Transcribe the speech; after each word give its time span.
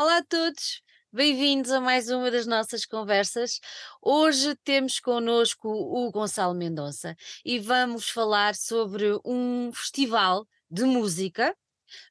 Olá 0.00 0.18
a 0.18 0.22
todos, 0.22 0.80
bem-vindos 1.12 1.72
a 1.72 1.80
mais 1.80 2.08
uma 2.08 2.30
das 2.30 2.46
nossas 2.46 2.86
conversas. 2.86 3.58
Hoje 4.00 4.54
temos 4.62 5.00
connosco 5.00 5.68
o 5.68 6.08
Gonçalo 6.12 6.54
Mendonça 6.54 7.16
e 7.44 7.58
vamos 7.58 8.08
falar 8.08 8.54
sobre 8.54 9.18
um 9.24 9.72
festival 9.72 10.46
de 10.70 10.84
música, 10.84 11.52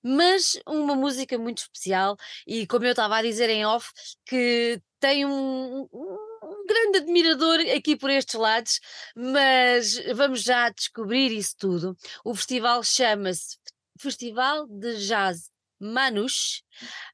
mas 0.04 0.60
uma 0.68 0.96
música 0.98 1.38
muito 1.38 1.60
especial 1.60 2.18
e, 2.46 2.68
como 2.68 2.84
eu 2.84 2.92
estava 2.92 3.16
a 3.16 3.22
dizer 3.22 3.50
em 3.50 3.66
off, 3.66 3.90
que 4.26 4.82
tem 5.00 5.26
um, 5.26 5.88
um- 5.94 6.66
grande 6.68 6.98
admirador 6.98 7.62
aqui 7.74 7.96
por 7.96 8.10
estes 8.10 8.36
lados, 8.36 8.82
mas 9.16 9.96
vamos 10.14 10.44
já 10.44 10.70
descobrir 10.72 11.32
isso 11.32 11.56
tudo. 11.58 11.96
O 12.26 12.36
festival 12.36 12.84
chama-se 12.84 13.58
Festival 13.98 14.68
de 14.68 15.08
Jazz 15.08 15.50
Manus 15.80 16.64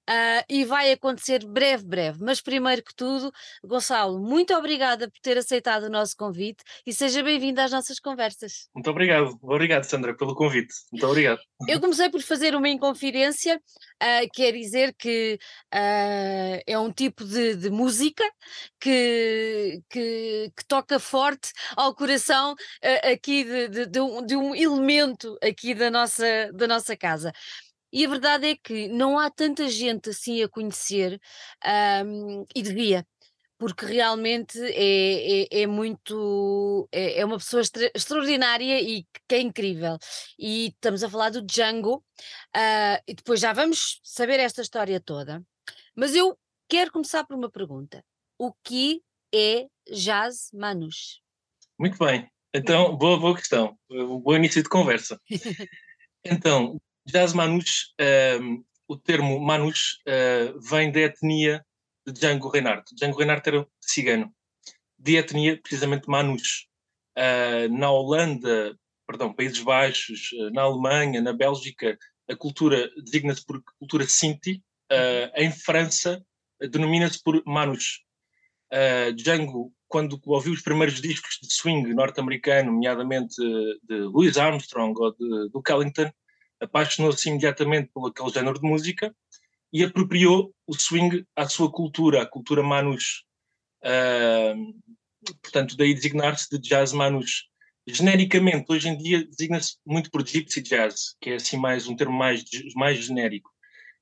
ah, 0.08 0.44
e 0.50 0.66
vai 0.66 0.92
acontecer 0.92 1.46
breve, 1.46 1.86
breve. 1.86 2.20
Mas 2.22 2.42
primeiro 2.42 2.84
que 2.84 2.94
tudo, 2.96 3.32
Gonçalo, 3.64 4.20
muito 4.20 4.54
obrigada 4.54 5.10
por 5.10 5.20
ter 5.22 5.38
aceitado 5.38 5.84
o 5.84 5.90
nosso 5.90 6.16
convite 6.18 6.64
e 6.86 6.94
seja 6.94 7.24
bem-vindo 7.24 7.62
às 7.62 7.72
nossas 7.72 8.00
conversas. 8.00 8.68
Muito 8.74 8.90
obrigado. 8.90 9.38
Obrigado, 9.42 9.84
Sandra, 9.84 10.16
pelo 10.16 10.36
convite. 10.36 10.74
Muito 10.92 11.06
obrigado. 11.08 11.40
Eu 11.68 11.80
comecei 11.80 12.10
por 12.10 12.22
fazer 12.22 12.56
uma 12.56 12.68
inconfidência, 12.70 13.62
ah, 14.00 14.22
quer 14.34 14.52
dizer 14.52 14.94
que 14.98 15.38
ah, 15.72 16.60
é 16.68 16.78
um 16.78 16.92
tipo 16.92 17.24
de, 17.24 17.56
de 17.56 17.70
música 17.70 18.24
que, 18.80 19.82
que, 19.90 20.52
que 20.56 20.66
toca 20.68 21.00
forte 21.00 21.52
ao 21.76 21.96
coração 21.96 22.56
aqui 23.12 23.44
de, 23.44 23.68
de- 23.70 23.86
de 23.86 24.00
um, 24.02 24.26
de 24.26 24.36
um 24.36 24.56
elemento 24.56 25.38
aqui 25.42 25.74
da 25.74 25.90
nossa, 25.90 26.52
da 26.54 26.68
nossa 26.68 26.96
casa. 26.98 27.32
E 27.94 28.04
a 28.04 28.10
verdade 28.10 28.48
é 28.48 28.56
que 28.56 28.88
não 28.88 29.20
há 29.20 29.30
tanta 29.30 29.70
gente 29.70 30.10
assim 30.10 30.42
a 30.42 30.50
conhecer, 30.50 31.22
ahm, 31.64 32.44
e 32.56 32.64
devia, 32.64 33.06
porque 33.56 33.86
realmente 33.86 34.60
é, 34.60 35.44
é, 35.44 35.62
é 35.62 35.68
muito. 35.68 36.90
É, 36.92 37.20
é 37.20 37.26
uma 37.26 37.38
pessoa 37.38 37.62
extra- 37.62 37.92
extraordinária 37.94 38.82
e 38.82 39.06
que 39.28 39.36
é 39.36 39.40
incrível. 39.42 40.00
E 40.40 40.70
estamos 40.70 41.04
a 41.04 41.10
falar 41.10 41.30
do 41.30 41.44
Django, 41.44 42.04
ah, 42.56 43.00
e 43.08 43.14
depois 43.14 43.40
já 43.40 43.54
vamos 43.54 44.02
saber 44.04 44.40
esta 44.40 44.64
história 44.64 45.00
toda. 45.00 45.44
Mas 45.96 46.16
eu 46.16 46.36
quero 46.68 46.92
começar 46.92 47.24
por 47.26 47.38
uma 47.38 47.52
pergunta: 47.52 48.04
o 48.40 48.52
que 48.64 49.04
é 49.32 49.68
Jazz 49.94 50.50
Manus? 50.52 51.22
Muito 51.80 51.98
bem. 52.00 52.28
Então, 52.56 52.96
boa, 52.96 53.20
boa 53.20 53.36
questão. 53.36 53.76
Um 53.90 54.20
bom 54.20 54.36
início 54.36 54.62
de 54.62 54.70
conversa. 54.70 55.20
Então, 56.24 56.80
Jazz 57.06 57.34
Manus, 57.34 57.94
ehm, 58.00 58.64
o 58.88 58.98
termo 58.98 59.40
Manus 59.40 60.02
eh, 60.06 60.54
vem 60.70 60.92
da 60.92 61.02
etnia 61.02 61.66
de 62.06 62.14
Django 62.14 62.50
Reinhardt. 62.50 62.94
Django 62.96 63.18
Reinhardt 63.18 63.48
era 63.48 63.68
cigano, 63.82 64.34
de 64.98 65.18
etnia 65.18 65.60
precisamente 65.62 66.10
Manus. 66.10 66.68
Eh, 67.16 67.68
na 67.70 67.92
Holanda, 67.92 68.78
perdão, 69.08 69.34
Países 69.34 69.60
Baixos, 69.60 70.30
eh, 70.34 70.50
na 70.52 70.64
Alemanha, 70.64 71.22
na 71.22 71.34
Bélgica, 71.34 71.98
a 72.30 72.36
cultura 72.36 72.90
designa-se 73.04 73.46
por 73.46 73.62
cultura 73.80 74.08
Sinti. 74.08 74.64
Eh, 74.92 75.32
em 75.36 75.52
França, 75.52 76.24
denomina-se 76.70 77.22
por 77.22 77.42
Manus. 77.46 78.02
Uh, 78.72 79.14
Django, 79.14 79.72
quando 79.88 80.20
ouviu 80.26 80.52
os 80.52 80.62
primeiros 80.62 81.00
discos 81.00 81.38
de 81.42 81.54
swing 81.54 81.94
norte-americano, 81.94 82.72
nomeadamente 82.72 83.40
uh, 83.40 83.80
de 83.84 84.00
Louis 84.02 84.36
Armstrong 84.36 85.00
ou 85.00 85.12
de 85.12 85.50
Duke 85.50 85.72
Ellington, 85.72 86.12
apaixonou-se 86.64 87.28
imediatamente 87.30 87.90
por 87.94 88.10
aquele 88.10 88.30
género 88.30 88.60
de 88.60 88.68
música 88.68 89.16
e 89.72 89.84
apropriou 89.84 90.54
o 90.68 90.74
swing 90.74 91.26
à 91.36 91.48
sua 91.48 91.72
cultura, 91.72 92.22
à 92.22 92.26
cultura 92.26 92.64
manus. 92.64 93.24
Uh, 93.84 94.74
portanto, 95.42 95.76
daí 95.76 95.94
designar-se 95.94 96.50
de 96.50 96.58
jazz 96.60 96.94
manus. 96.94 97.50
Genericamente, 97.86 98.72
hoje 98.72 98.88
em 98.88 98.98
dia, 98.98 99.26
designa-se 99.26 99.78
muito 99.86 100.10
por 100.10 100.26
gypsy 100.26 100.62
jazz, 100.62 101.16
que 101.20 101.32
é 101.32 101.36
assim 101.36 101.58
mais 101.58 101.88
um 101.88 101.96
termo 101.96 102.18
mais, 102.18 102.44
mais 102.76 102.98
genérico 103.04 103.54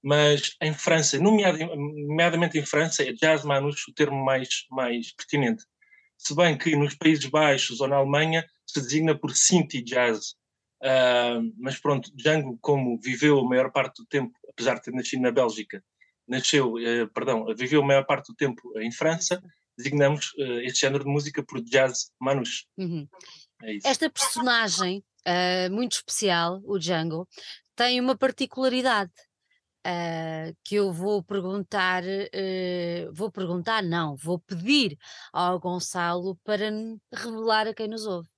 mas 0.04 0.56
em 0.62 0.74
França, 0.74 1.20
nomeadamente 1.20 2.58
em 2.58 2.66
França, 2.66 3.04
é 3.04 3.14
jazz 3.14 3.46
manus 3.46 3.88
o 3.88 3.94
termo 3.94 4.24
mais, 4.24 4.66
mais 4.70 5.14
pertinente. 5.14 5.64
Se 6.18 6.36
bem 6.36 6.58
que 6.58 6.76
nos 6.76 6.96
Países 6.96 7.26
Baixos 7.26 7.82
ou 7.82 7.88
na 7.88 7.98
Alemanha 7.98 8.46
se 8.66 8.82
designa 8.82 9.16
por 9.18 9.36
Sinti 9.36 9.82
Jazz. 9.82 10.36
Uh, 10.82 11.54
mas 11.60 11.80
pronto, 11.80 12.12
Django, 12.16 12.58
como 12.60 13.00
viveu 13.00 13.40
a 13.40 13.48
maior 13.48 13.72
parte 13.72 14.02
do 14.02 14.08
tempo, 14.08 14.34
apesar 14.50 14.76
de 14.76 14.82
ter 14.82 14.92
nascido 14.92 15.22
na 15.22 15.32
Bélgica, 15.32 15.84
nasceu, 16.28 16.74
uh, 16.74 17.08
perdão, 17.14 17.46
viveu 17.56 17.84
a 17.84 17.86
maior 17.86 18.04
parte 18.04 18.32
do 18.32 18.36
tempo 18.36 18.62
em 18.80 18.92
França, 18.92 19.42
designamos 19.78 20.34
uh, 20.34 20.60
este 20.62 20.82
género 20.82 21.04
de 21.04 21.12
música 21.12 21.44
por 21.44 21.62
jazz 21.62 22.12
manus. 22.20 22.66
Uhum. 22.78 23.08
É 23.62 23.78
Esta 23.86 24.10
personagem 24.10 25.04
muito 25.70 25.98
especial, 25.98 26.60
o 26.66 26.80
Django, 26.80 27.28
tem 27.76 28.00
uma 28.00 28.18
particularidade 28.18 29.12
Uh, 29.84 30.56
que 30.64 30.76
eu 30.76 30.94
vou 30.94 31.24
perguntar, 31.24 32.04
uh, 32.04 33.12
vou 33.12 33.32
perguntar, 33.32 33.82
não, 33.82 34.16
vou 34.16 34.38
pedir 34.38 34.96
ao 35.34 35.60
Gonçalo 35.60 36.38
para 36.44 36.70
revelar 37.12 37.68
a 37.68 37.74
quem 37.74 37.88
nos 37.88 38.06
ouve. 38.06 38.30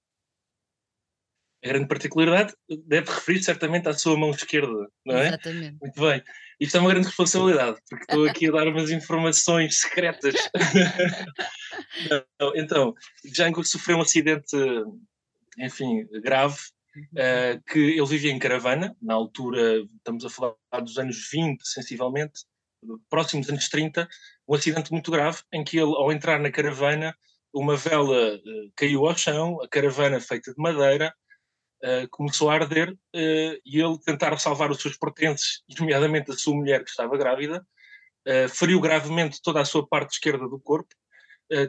A 1.64 1.68
grande 1.68 1.88
particularidade 1.88 2.54
deve 2.86 3.10
referir 3.10 3.42
certamente 3.42 3.88
à 3.88 3.94
sua 3.94 4.18
mão 4.18 4.32
esquerda, 4.32 4.90
não 5.06 5.18
é? 5.18 5.28
Exatamente. 5.28 5.78
Muito 5.80 6.02
bem. 6.02 6.22
Isto 6.60 6.78
é 6.78 6.80
uma 6.82 6.90
grande 6.90 7.08
responsabilidade, 7.08 7.78
porque 7.90 8.04
estou 8.04 8.28
aqui 8.28 8.48
a 8.48 8.52
dar 8.52 8.68
umas 8.68 8.92
informações 8.92 9.80
secretas. 9.80 10.36
então, 12.56 12.94
Django 13.24 13.64
sofreu 13.64 13.98
um 13.98 14.02
acidente, 14.02 14.56
enfim, 15.58 16.06
grave, 16.22 16.58
Uh, 16.96 17.58
que 17.72 17.80
ele 17.80 18.06
vivia 18.06 18.32
em 18.32 18.38
caravana, 18.38 18.96
na 19.02 19.16
altura, 19.16 19.82
estamos 19.98 20.24
a 20.26 20.30
falar 20.30 20.56
dos 20.80 21.00
anos 21.00 21.28
20, 21.32 21.68
sensivelmente, 21.68 22.42
próximos 23.10 23.50
anos 23.50 23.68
30, 23.68 24.08
um 24.48 24.54
acidente 24.54 24.92
muito 24.92 25.10
grave 25.10 25.42
em 25.52 25.64
que 25.64 25.76
ele, 25.76 25.92
ao 25.96 26.12
entrar 26.12 26.40
na 26.40 26.52
caravana, 26.52 27.16
uma 27.52 27.76
vela 27.76 28.36
uh, 28.36 28.72
caiu 28.76 29.08
ao 29.08 29.18
chão, 29.18 29.60
a 29.60 29.68
caravana 29.68 30.20
feita 30.20 30.54
de 30.54 30.62
madeira 30.62 31.12
uh, 31.84 32.08
começou 32.10 32.50
a 32.50 32.56
arder 32.56 32.98
e 33.14 33.80
ele 33.80 33.98
tentar 34.06 34.38
salvar 34.38 34.72
os 34.72 34.82
seus 34.82 34.98
pertences, 34.98 35.62
nomeadamente 35.80 36.32
a 36.32 36.36
sua 36.36 36.56
mulher 36.56 36.84
que 36.84 36.90
estava 36.90 37.18
grávida, 37.18 37.66
feriu 38.50 38.80
gravemente 38.80 39.42
toda 39.42 39.60
a 39.60 39.66
sua 39.66 39.86
parte 39.86 40.14
esquerda 40.14 40.48
do 40.48 40.58
corpo, 40.58 40.96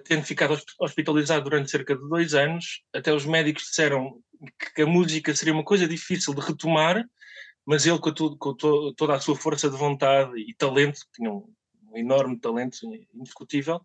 tendo 0.05 0.23
ficado 0.23 0.57
hospitalizado 0.79 1.43
durante 1.43 1.69
cerca 1.69 1.97
de 1.97 2.09
dois 2.09 2.33
anos, 2.33 2.83
até 2.95 3.13
os 3.13 3.27
médicos 3.27 3.65
disseram 3.65 4.23
que 4.75 4.83
a 4.83 4.87
música 4.87 5.35
seria 5.35 5.53
uma 5.53 5.65
coisa 5.65 5.87
difícil 5.89 6.33
de 6.33 6.41
retomar, 6.41 7.05
mas 7.65 7.87
ele, 7.87 7.99
com, 7.99 8.13
tudo, 8.13 8.37
com 8.37 8.55
to, 8.55 8.93
toda 8.95 9.15
a 9.15 9.21
sua 9.21 9.37
força 9.37 9.71
de 9.71 9.77
vontade 9.77 10.39
e 10.39 10.55
talento, 10.55 11.01
tinha 11.15 11.31
um, 11.31 11.53
um 11.91 11.97
enorme 11.97 12.39
talento 12.39 12.79
indiscutível, 13.15 13.81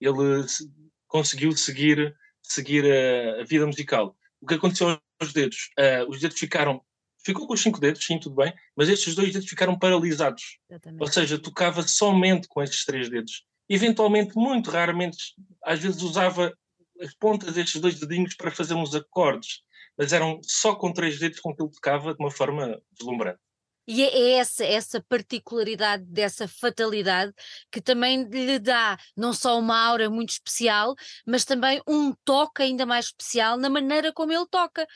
ele 0.00 0.46
se, 0.48 0.70
conseguiu 1.08 1.52
seguir, 1.52 2.14
seguir 2.42 2.84
a, 2.84 3.42
a, 3.42 3.44
vida 3.44 3.66
musical. 3.66 4.16
O 4.40 4.46
que 4.46 4.54
aconteceu 4.54 5.00
aos 5.20 5.32
dedos? 5.32 5.70
Uh, 5.78 6.08
os 6.10 6.20
dedos 6.20 6.38
ficaram. 6.38 6.82
Ficou 7.24 7.46
com 7.46 7.54
os 7.54 7.62
cinco 7.62 7.80
dedos, 7.80 8.04
sim, 8.04 8.18
tudo 8.18 8.36
bem, 8.36 8.52
mas 8.76 8.88
estes 8.88 9.14
dois 9.14 9.32
dedos 9.32 9.48
ficaram 9.48 9.78
paralisados. 9.78 10.58
Exatamente. 10.68 11.00
Ou 11.00 11.06
seja, 11.06 11.38
tocava 11.38 11.82
somente 11.88 12.46
com 12.48 12.62
estes 12.62 12.84
três 12.84 13.08
dedos. 13.08 13.46
Eventualmente, 13.66 14.36
muito 14.36 14.70
raramente, 14.70 15.34
às 15.62 15.80
vezes 15.80 16.02
usava 16.02 16.52
as 17.00 17.14
pontas 17.14 17.54
destes 17.54 17.80
dois 17.80 17.98
dedinhos 17.98 18.34
para 18.34 18.50
fazer 18.50 18.74
uns 18.74 18.94
acordes 18.94 19.64
mas 19.96 20.12
eram 20.12 20.40
só 20.42 20.74
com 20.74 20.92
três 20.92 21.18
dedos 21.18 21.40
com 21.40 21.54
que 21.54 21.62
ele 21.62 21.70
tocava 21.70 22.14
de 22.14 22.20
uma 22.20 22.30
forma 22.30 22.80
deslumbrante. 22.92 23.38
E 23.86 24.02
é 24.02 24.32
essa, 24.38 24.64
essa 24.64 25.04
particularidade 25.08 26.04
dessa 26.04 26.48
fatalidade 26.48 27.32
que 27.70 27.80
também 27.80 28.24
lhe 28.24 28.58
dá 28.58 28.98
não 29.16 29.32
só 29.32 29.58
uma 29.58 29.78
aura 29.78 30.08
muito 30.08 30.30
especial, 30.30 30.94
mas 31.26 31.44
também 31.44 31.82
um 31.86 32.12
toque 32.24 32.62
ainda 32.62 32.86
mais 32.86 33.06
especial 33.06 33.58
na 33.58 33.68
maneira 33.68 34.12
como 34.12 34.32
ele 34.32 34.46
toca. 34.50 34.86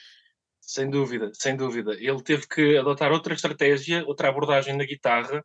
Sem 0.60 0.88
dúvida, 0.88 1.30
sem 1.34 1.56
dúvida. 1.56 1.94
Ele 1.94 2.22
teve 2.22 2.46
que 2.46 2.76
adotar 2.76 3.12
outra 3.12 3.34
estratégia, 3.34 4.04
outra 4.06 4.28
abordagem 4.28 4.76
na 4.76 4.84
guitarra. 4.84 5.44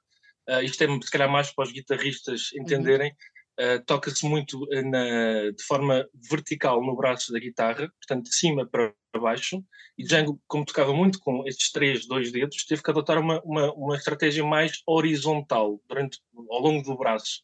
Uh, 0.50 0.62
isto 0.62 0.84
é 0.84 0.88
se 0.88 1.12
calhar 1.12 1.30
mais 1.30 1.54
para 1.54 1.66
os 1.66 1.72
guitarristas 1.72 2.50
entenderem. 2.54 3.12
Uhum. 3.60 3.76
Uh, 3.76 3.86
toca-se 3.86 4.26
muito 4.28 4.66
na, 4.70 5.52
de 5.52 5.64
forma 5.66 6.08
vertical 6.30 6.84
no 6.84 6.96
braço 6.96 7.32
da 7.32 7.40
guitarra, 7.40 7.88
portanto 8.00 8.26
de 8.26 8.36
cima 8.36 8.68
para 8.68 8.94
baixo, 9.20 9.64
e 9.98 10.04
Django, 10.04 10.42
como 10.48 10.66
tocava 10.66 10.94
muito 10.94 11.20
com 11.20 11.48
estes 11.48 11.72
três, 11.72 12.08
dois 12.08 12.32
dedos, 12.32 12.66
teve 12.66 12.82
que 12.82 12.90
adotar 12.90 13.20
uma, 13.20 13.42
uma, 13.44 13.74
uma 13.74 13.96
estratégia 13.96 14.44
mais 14.44 14.82
horizontal 14.88 15.82
durante, 15.88 16.20
ao 16.50 16.60
longo 16.60 16.84
do 16.84 16.98
braço. 16.98 17.42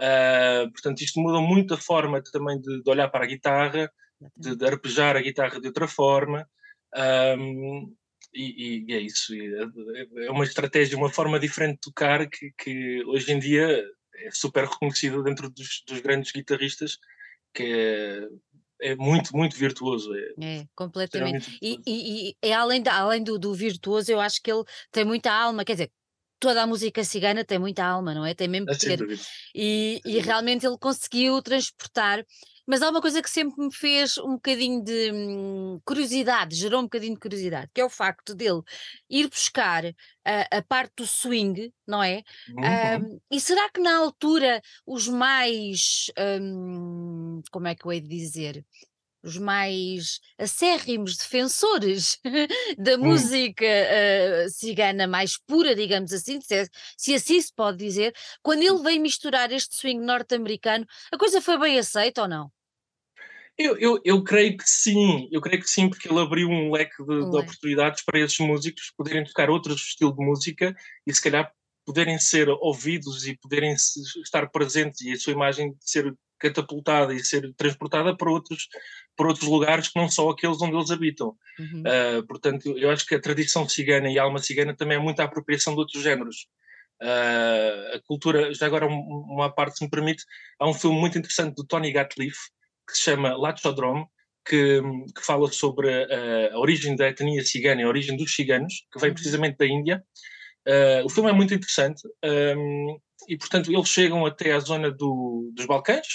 Uh, 0.00 0.70
portanto, 0.70 1.00
isto 1.00 1.20
muda 1.20 1.40
muito 1.40 1.74
a 1.74 1.78
forma 1.78 2.22
também 2.22 2.60
de, 2.60 2.82
de 2.82 2.90
olhar 2.90 3.08
para 3.08 3.24
a 3.24 3.28
guitarra, 3.28 3.90
de, 4.36 4.54
de, 4.54 4.64
arpejar 4.64 5.16
a 5.16 5.22
guitarra 5.22 5.60
de 5.60 5.66
outra 5.66 5.88
forma, 5.88 6.48
um, 7.38 7.94
e, 8.32 8.84
e, 8.88 8.92
é 8.92 9.00
isso. 9.00 9.34
É, 9.34 10.26
é 10.26 10.30
uma 10.30 10.44
estratégia, 10.44 10.96
uma 10.96 11.10
forma 11.10 11.38
diferente 11.38 11.74
de 11.74 11.80
tocar 11.80 12.28
que, 12.28 12.52
que 12.56 13.04
hoje 13.06 13.32
em 13.32 13.38
dia 13.38 13.84
é 14.14 14.30
super 14.30 14.64
reconhecida 14.64 15.22
dentro 15.22 15.50
dos, 15.50 15.82
dos 15.86 16.00
grandes 16.00 16.32
guitarristas, 16.32 16.98
que 17.54 17.62
é, 17.64 18.28
é 18.80 18.94
muito, 18.96 19.36
muito 19.36 19.56
virtuoso. 19.56 20.12
É, 20.14 20.60
é 20.60 20.64
completamente. 20.74 21.58
E, 21.62 21.78
e, 21.86 22.36
e, 22.42 22.52
além, 22.52 22.82
de, 22.82 22.88
além 22.88 23.22
do, 23.22 23.38
do 23.38 23.54
virtuoso, 23.54 24.10
eu 24.10 24.20
acho 24.20 24.40
que 24.42 24.50
ele 24.50 24.64
tem 24.90 25.04
muita 25.04 25.32
alma, 25.32 25.64
quer 25.64 25.72
dizer, 25.72 25.90
toda 26.38 26.62
a 26.62 26.66
música 26.66 27.02
cigana 27.04 27.44
tem 27.44 27.58
muita 27.58 27.84
alma, 27.84 28.14
não 28.14 28.24
é? 28.24 28.34
Tem 28.34 28.48
mesmo 28.48 28.66
que 28.66 28.78
ter. 28.78 29.00
E, 29.54 30.00
e 30.04 30.18
realmente 30.20 30.66
ele 30.66 30.78
conseguiu 30.78 31.42
transportar. 31.42 32.24
Mas 32.68 32.82
há 32.82 32.90
uma 32.90 33.00
coisa 33.00 33.22
que 33.22 33.30
sempre 33.30 33.64
me 33.64 33.72
fez 33.72 34.18
um 34.18 34.32
bocadinho 34.32 34.84
de 34.84 35.10
hum, 35.10 35.80
curiosidade, 35.86 36.54
gerou 36.54 36.80
um 36.80 36.84
bocadinho 36.84 37.14
de 37.14 37.20
curiosidade, 37.20 37.70
que 37.72 37.80
é 37.80 37.84
o 37.84 37.88
facto 37.88 38.34
dele 38.34 38.60
ir 39.08 39.26
buscar 39.26 39.86
a, 40.22 40.58
a 40.58 40.62
parte 40.62 40.96
do 40.96 41.06
swing, 41.06 41.72
não 41.86 42.02
é? 42.02 42.22
Uhum. 42.50 43.14
Um, 43.14 43.20
e 43.30 43.40
será 43.40 43.70
que 43.70 43.80
na 43.80 43.96
altura 43.96 44.60
os 44.86 45.08
mais, 45.08 46.10
um, 46.42 47.40
como 47.50 47.68
é 47.68 47.74
que 47.74 47.86
eu 47.86 47.92
hei 47.92 48.02
de 48.02 48.08
dizer? 48.08 48.66
os 49.22 49.36
mais 49.36 50.20
acérrimos 50.38 51.16
defensores 51.16 52.18
da 52.78 52.94
hum. 52.94 53.04
música 53.08 53.64
uh, 53.64 54.50
cigana 54.50 55.06
mais 55.06 55.36
pura, 55.38 55.74
digamos 55.74 56.12
assim, 56.12 56.40
se, 56.40 56.54
é, 56.54 56.66
se 56.96 57.14
assim 57.14 57.40
se 57.40 57.52
pode 57.52 57.78
dizer, 57.78 58.14
quando 58.42 58.62
ele 58.62 58.82
veio 58.82 59.00
misturar 59.00 59.50
este 59.52 59.76
swing 59.76 60.04
norte-americano, 60.04 60.86
a 61.12 61.18
coisa 61.18 61.40
foi 61.40 61.58
bem 61.58 61.78
aceita 61.78 62.22
ou 62.22 62.28
não? 62.28 62.50
Eu, 63.58 63.76
eu, 63.76 64.00
eu, 64.04 64.22
creio 64.22 64.56
que 64.56 64.70
sim, 64.70 65.28
eu 65.32 65.40
creio 65.40 65.60
que 65.60 65.68
sim, 65.68 65.88
porque 65.88 66.08
ele 66.08 66.20
abriu 66.20 66.48
um 66.48 66.70
leque 66.70 67.02
de, 67.02 67.28
de 67.28 67.36
oportunidades 67.36 68.04
para 68.04 68.20
esses 68.20 68.38
músicos 68.38 68.92
poderem 68.96 69.24
tocar 69.24 69.50
outros 69.50 69.82
estilos 69.82 70.14
de 70.14 70.24
música 70.24 70.76
e 71.04 71.12
se 71.12 71.20
calhar 71.20 71.52
poderem 71.84 72.18
ser 72.18 72.48
ouvidos 72.48 73.26
e 73.26 73.36
poderem 73.36 73.72
estar 73.72 74.48
presentes 74.50 75.00
e 75.00 75.10
a 75.10 75.16
sua 75.16 75.32
imagem 75.32 75.74
ser 75.80 76.14
catapultada 76.38 77.12
e 77.12 77.18
ser 77.18 77.52
transportada 77.54 78.16
para 78.16 78.30
outros, 78.30 78.68
para 79.16 79.26
outros 79.26 79.48
lugares 79.48 79.88
que 79.88 79.98
não 79.98 80.08
são 80.08 80.30
aqueles 80.30 80.62
onde 80.62 80.76
eles 80.76 80.90
habitam. 80.92 81.34
Uhum. 81.58 81.82
Uh, 81.82 82.26
portanto, 82.26 82.78
eu 82.78 82.90
acho 82.90 83.04
que 83.06 83.16
a 83.16 83.20
tradição 83.20 83.68
cigana 83.68 84.08
e 84.08 84.18
a 84.18 84.22
alma 84.22 84.38
cigana 84.38 84.76
também 84.76 84.98
é 84.98 85.00
muita 85.00 85.24
apropriação 85.24 85.74
de 85.74 85.80
outros 85.80 86.00
géneros. 86.00 86.46
Uh, 87.02 87.96
a 87.96 88.00
cultura, 88.04 88.54
já 88.54 88.66
agora 88.66 88.86
uma 88.86 89.52
parte, 89.52 89.78
se 89.78 89.84
me 89.84 89.90
permite, 89.90 90.24
há 90.60 90.68
um 90.68 90.74
filme 90.74 90.98
muito 90.98 91.18
interessante 91.18 91.56
do 91.56 91.64
Tony 91.64 91.90
Gatliff 91.90 92.38
que 92.88 92.96
se 92.96 93.02
chama 93.02 93.36
Lachodrome, 93.36 94.06
que, 94.48 94.80
que 95.14 95.24
fala 95.24 95.52
sobre 95.52 95.92
a, 95.92 96.54
a, 96.54 96.58
origem 96.58 96.96
da 96.96 97.08
etnia 97.08 97.44
cigana, 97.44 97.84
a 97.84 97.88
origem 97.88 98.16
dos 98.16 98.34
ciganos, 98.34 98.86
que 98.90 98.98
vem 98.98 99.10
uhum. 99.10 99.14
precisamente 99.14 99.58
da 99.58 99.66
Índia. 99.66 100.02
Uh, 100.66 101.04
o 101.04 101.08
filme 101.08 101.30
é 101.30 101.32
muito 101.32 101.54
interessante 101.54 102.02
um, 102.56 102.98
e, 103.28 103.36
portanto, 103.36 103.70
eles 103.70 103.88
chegam 103.88 104.24
até 104.24 104.52
à 104.52 104.60
zona 104.60 104.90
do, 104.90 105.52
dos 105.54 105.66
Balcãs, 105.66 106.06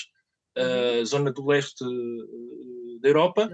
uhum. 0.58 1.06
zona 1.06 1.32
do 1.32 1.46
leste 1.46 1.84
eh, 1.84 3.00
da 3.02 3.10
Europa, 3.10 3.50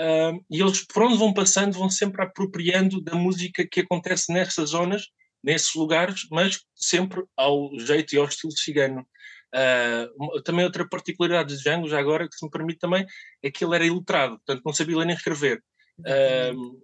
uh, 0.00 0.44
e 0.50 0.60
eles, 0.60 0.84
por 0.86 1.04
onde 1.04 1.18
vão 1.18 1.32
passando, 1.32 1.74
vão 1.74 1.90
sempre 1.90 2.22
apropriando 2.22 3.00
da 3.00 3.14
música 3.14 3.66
que 3.66 3.80
acontece 3.80 4.32
nessas 4.32 4.70
zonas, 4.70 5.08
nesses 5.42 5.74
lugares, 5.74 6.26
mas 6.30 6.60
sempre 6.74 7.22
ao 7.36 7.70
jeito 7.78 8.14
e 8.14 8.18
ao 8.18 8.26
estilo 8.26 8.52
cigano. 8.52 9.06
Uh, 9.54 10.42
também 10.42 10.64
outra 10.64 10.88
particularidade 10.88 11.56
de 11.56 11.62
Django, 11.62 11.88
já 11.88 12.00
agora, 12.00 12.28
que 12.28 12.34
se 12.34 12.44
me 12.44 12.50
permite 12.50 12.80
também, 12.80 13.06
é 13.40 13.50
que 13.50 13.64
ele 13.64 13.76
era 13.76 13.86
ilustrado, 13.86 14.36
portanto 14.38 14.62
não 14.64 14.72
sabia 14.72 14.98
ler 14.98 15.06
nem 15.06 15.14
escrever. 15.14 15.62
Uh, 16.00 16.82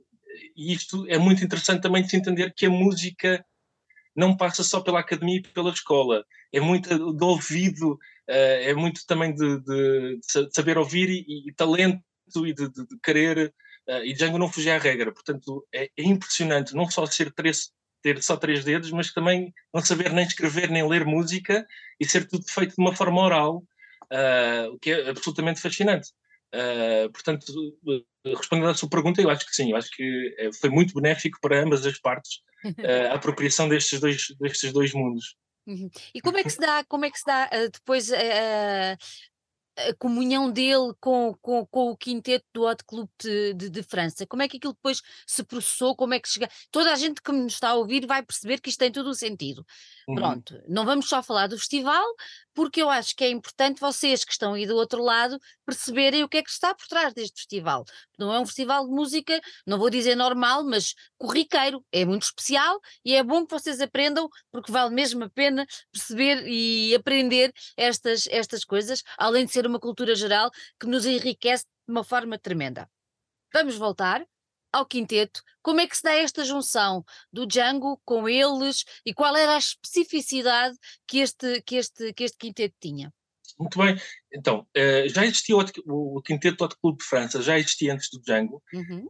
e 0.57 0.73
isto 0.73 1.05
é 1.09 1.19
muito 1.19 1.43
interessante 1.43 1.83
também 1.83 2.03
de 2.03 2.11
se 2.11 2.17
entender 2.17 2.55
que 2.55 2.67
a 2.67 2.71
música 2.71 3.45
não 4.15 4.37
passa 4.37 4.63
só 4.63 4.81
pela 4.81 5.01
academia 5.01 5.39
e 5.39 5.43
pela 5.43 5.71
escola, 5.71 6.25
é 6.53 6.61
muito 6.61 7.13
do 7.13 7.27
ouvido, 7.27 7.95
uh, 7.95 7.99
é 8.29 8.73
muito 8.73 9.05
também 9.05 9.35
de, 9.35 9.59
de, 9.61 10.21
de 10.21 10.55
saber 10.55 10.79
ouvir 10.79 11.11
e, 11.11 11.49
e, 11.49 11.53
talento 11.53 12.01
e 12.47 12.55
de, 12.55 12.69
de 12.69 12.87
querer. 13.03 13.53
E 14.05 14.13
Django 14.13 14.39
não 14.39 14.53
fugia 14.53 14.77
à 14.77 14.79
regra, 14.79 15.11
portanto 15.11 15.67
é, 15.75 15.91
é 15.97 16.05
impressionante 16.05 16.77
não 16.77 16.89
só 16.89 17.05
ser 17.07 17.33
três, 17.33 17.73
ter 18.03 18.23
só 18.23 18.37
três 18.37 18.65
dedos, 18.65 18.91
mas 18.91 19.13
também 19.13 19.53
não 19.73 19.81
saber 19.83 20.13
nem 20.13 20.25
escrever 20.25 20.71
nem 20.71 20.87
ler 20.87 21.05
música 21.05 21.67
e 21.99 22.07
ser 22.07 22.27
tudo 22.27 22.45
feito 22.49 22.75
de 22.75 22.83
uma 22.83 22.95
forma 22.95 23.21
oral, 23.21 23.57
uh, 23.57 24.73
o 24.73 24.79
que 24.79 24.91
é 24.91 25.11
absolutamente 25.11 25.61
fascinante. 25.61 26.11
Uh, 26.53 27.11
portanto, 27.13 27.47
respondendo 28.27 28.71
à 28.71 28.75
sua 28.75 28.89
pergunta, 28.89 29.23
eu 29.23 29.31
acho 29.31 29.47
que 29.47 29.55
sim, 29.55 29.71
eu 29.71 29.77
acho 29.77 29.91
que 29.91 30.35
foi 30.61 30.71
muito 30.71 30.95
benéfico 30.95 31.39
para 31.41 31.63
ambas 31.63 31.87
as 31.87 31.99
partes 31.99 32.39
uh, 32.65 33.13
a 33.13 33.15
apropriação 33.15 33.69
destes 33.69 34.01
dois, 34.01 34.27
destes 34.41 34.73
dois 34.73 34.93
mundos. 34.93 35.37
Uhum. 35.67 35.91
E 36.15 36.21
como 36.21 36.39
é 36.39 36.43
que 36.43 36.51
se 36.51 36.59
dá, 36.59 36.83
como 36.85 37.05
é 37.05 37.11
que 37.11 37.19
se 37.19 37.27
dá 37.27 37.49
depois 37.73 38.11
uh, 38.11 38.97
a 39.77 39.95
comunhão 39.95 40.51
dele 40.51 40.93
com, 41.01 41.35
com, 41.41 41.67
com 41.67 41.91
o 41.91 41.97
quinteto 41.97 42.45
do 42.53 42.65
Hot 42.65 42.85
Club 42.85 43.09
de, 43.21 43.55
de, 43.55 43.71
de, 43.71 43.83
França? 43.83 44.27
Como 44.27 44.43
é 44.43 44.49
que 44.49 44.57
aquilo 44.57 44.75
depois 44.75 45.01
se 45.27 45.43
processou? 45.43 45.97
Como 45.97 46.15
é 46.15 46.21
que 46.21 46.29
chega? 46.29 46.49
Toda 46.71 46.93
a 46.93 46.97
gente 46.97 47.23
que 47.23 47.33
me 47.33 47.47
está 47.47 47.71
a 47.71 47.75
ouvir 47.75 48.07
vai 48.07 48.23
perceber 48.23 48.61
que 48.61 48.69
isto 48.69 48.79
tem 48.79 48.93
todo 48.93 49.09
o 49.09 49.15
sentido. 49.15 49.65
Uhum. 50.09 50.15
Pronto, 50.15 50.63
não 50.69 50.85
vamos 50.85 51.09
só 51.09 51.23
falar 51.23 51.47
do 51.47 51.59
festival, 51.59 52.05
porque 52.61 52.83
eu 52.83 52.91
acho 52.91 53.17
que 53.17 53.25
é 53.25 53.31
importante 53.31 53.81
vocês 53.81 54.23
que 54.23 54.33
estão 54.33 54.53
aí 54.53 54.67
do 54.67 54.77
outro 54.77 55.03
lado 55.03 55.41
perceberem 55.65 56.23
o 56.23 56.29
que 56.29 56.37
é 56.37 56.43
que 56.43 56.51
está 56.51 56.75
por 56.75 56.87
trás 56.87 57.15
deste 57.15 57.39
festival. 57.39 57.87
Não 58.19 58.35
é 58.35 58.39
um 58.39 58.45
festival 58.45 58.87
de 58.87 58.93
música, 58.93 59.41
não 59.67 59.79
vou 59.79 59.89
dizer 59.89 60.15
normal, 60.15 60.63
mas 60.63 60.95
corriqueiro, 61.17 61.83
é 61.91 62.05
muito 62.05 62.25
especial 62.25 62.79
e 63.03 63.15
é 63.15 63.25
bom 63.25 63.47
que 63.47 63.51
vocês 63.51 63.81
aprendam, 63.81 64.29
porque 64.53 64.71
vale 64.71 64.95
mesmo 64.95 65.25
a 65.25 65.31
pena 65.31 65.67
perceber 65.91 66.47
e 66.47 66.95
aprender 66.95 67.51
estas, 67.79 68.27
estas 68.27 68.63
coisas, 68.63 69.03
além 69.17 69.47
de 69.47 69.53
ser 69.53 69.67
uma 69.67 69.81
cultura 69.81 70.15
geral 70.15 70.51
que 70.79 70.87
nos 70.87 71.07
enriquece 71.07 71.65
de 71.65 71.93
uma 71.95 72.05
forma 72.05 72.39
tremenda. 72.39 72.87
Vamos 73.55 73.77
voltar 73.77 74.23
ao 74.73 74.87
quinteto, 74.87 75.43
como 75.63 75.81
é 75.81 75.87
que 75.87 75.97
se 75.97 76.03
dá 76.03 76.15
esta 76.15 76.45
junção 76.45 77.05
do 77.33 77.47
Django 77.47 78.01
com 78.05 78.29
eles 78.29 78.85
e 79.05 79.13
qual 79.13 79.37
era 79.37 79.55
a 79.55 79.59
especificidade 79.59 80.77
que 81.07 81.19
este, 81.19 81.63
que 81.63 81.77
este, 81.77 82.13
que 82.13 82.25
este 82.25 82.39
quinteto 82.39 82.75
tinha? 82.81 83.13
Muito 83.59 83.79
bem, 83.79 84.01
então, 84.33 84.67
uh, 84.77 85.09
já 85.09 85.25
existia 85.27 85.57
o, 85.57 86.17
o 86.17 86.23
quinteto 86.23 86.67
do 86.67 86.77
Clube 86.79 86.99
de 86.99 87.05
França, 87.05 87.43
já 87.43 87.59
existia 87.59 87.93
antes 87.93 88.09
do 88.11 88.21
Django. 88.21 88.63
Uhum. 88.73 89.09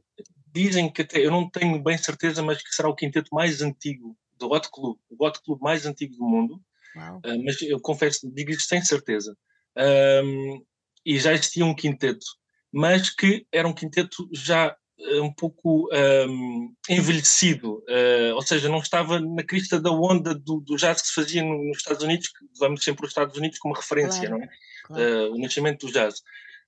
Dizem 0.52 0.90
que 0.92 1.02
até, 1.02 1.24
eu 1.24 1.30
não 1.30 1.48
tenho 1.48 1.80
bem 1.80 1.96
certeza, 1.96 2.42
mas 2.42 2.60
que 2.60 2.74
será 2.74 2.88
o 2.88 2.96
quinteto 2.96 3.32
mais 3.32 3.62
antigo 3.62 4.16
do 4.36 4.50
Hot 4.50 4.68
Club, 4.72 4.98
o 5.08 5.24
Hot 5.24 5.40
Club 5.44 5.60
mais 5.60 5.86
antigo 5.86 6.16
do 6.16 6.24
mundo. 6.24 6.60
Uh, 6.96 7.44
mas 7.44 7.62
eu 7.62 7.78
confesso, 7.80 8.28
digo 8.32 8.50
isto 8.50 8.64
sem 8.64 8.82
certeza. 8.82 9.36
Um, 9.76 10.64
e 11.04 11.18
já 11.18 11.32
existia 11.32 11.64
um 11.64 11.74
quinteto, 11.74 12.26
mas 12.72 13.10
que 13.10 13.46
era 13.52 13.68
um 13.68 13.72
quinteto 13.72 14.28
já 14.32 14.68
eh, 14.68 14.74
um 15.22 15.32
pouco 15.32 15.88
um, 15.92 16.74
envelhecido, 16.88 17.82
uh, 17.88 18.34
ou 18.34 18.42
seja, 18.42 18.68
não 18.68 18.78
estava 18.78 19.18
na 19.20 19.42
crista 19.42 19.80
da 19.80 19.90
onda 19.90 20.34
do, 20.34 20.60
do 20.60 20.76
jazz 20.76 21.00
que 21.00 21.08
se 21.08 21.14
fazia 21.14 21.42
nos 21.42 21.78
Estados 21.78 22.02
Unidos, 22.02 22.28
que 22.28 22.44
usamos 22.52 22.84
sempre 22.84 23.04
os 23.04 23.10
Estados 23.10 23.36
Unidos 23.36 23.58
como 23.58 23.74
referência, 23.74 24.28
claro, 24.28 24.38
não 24.38 24.44
é? 24.44 24.48
Claro. 24.84 25.30
Uh, 25.30 25.34
o 25.34 25.38
nascimento 25.38 25.86
do 25.86 25.92
jazz. 25.92 26.20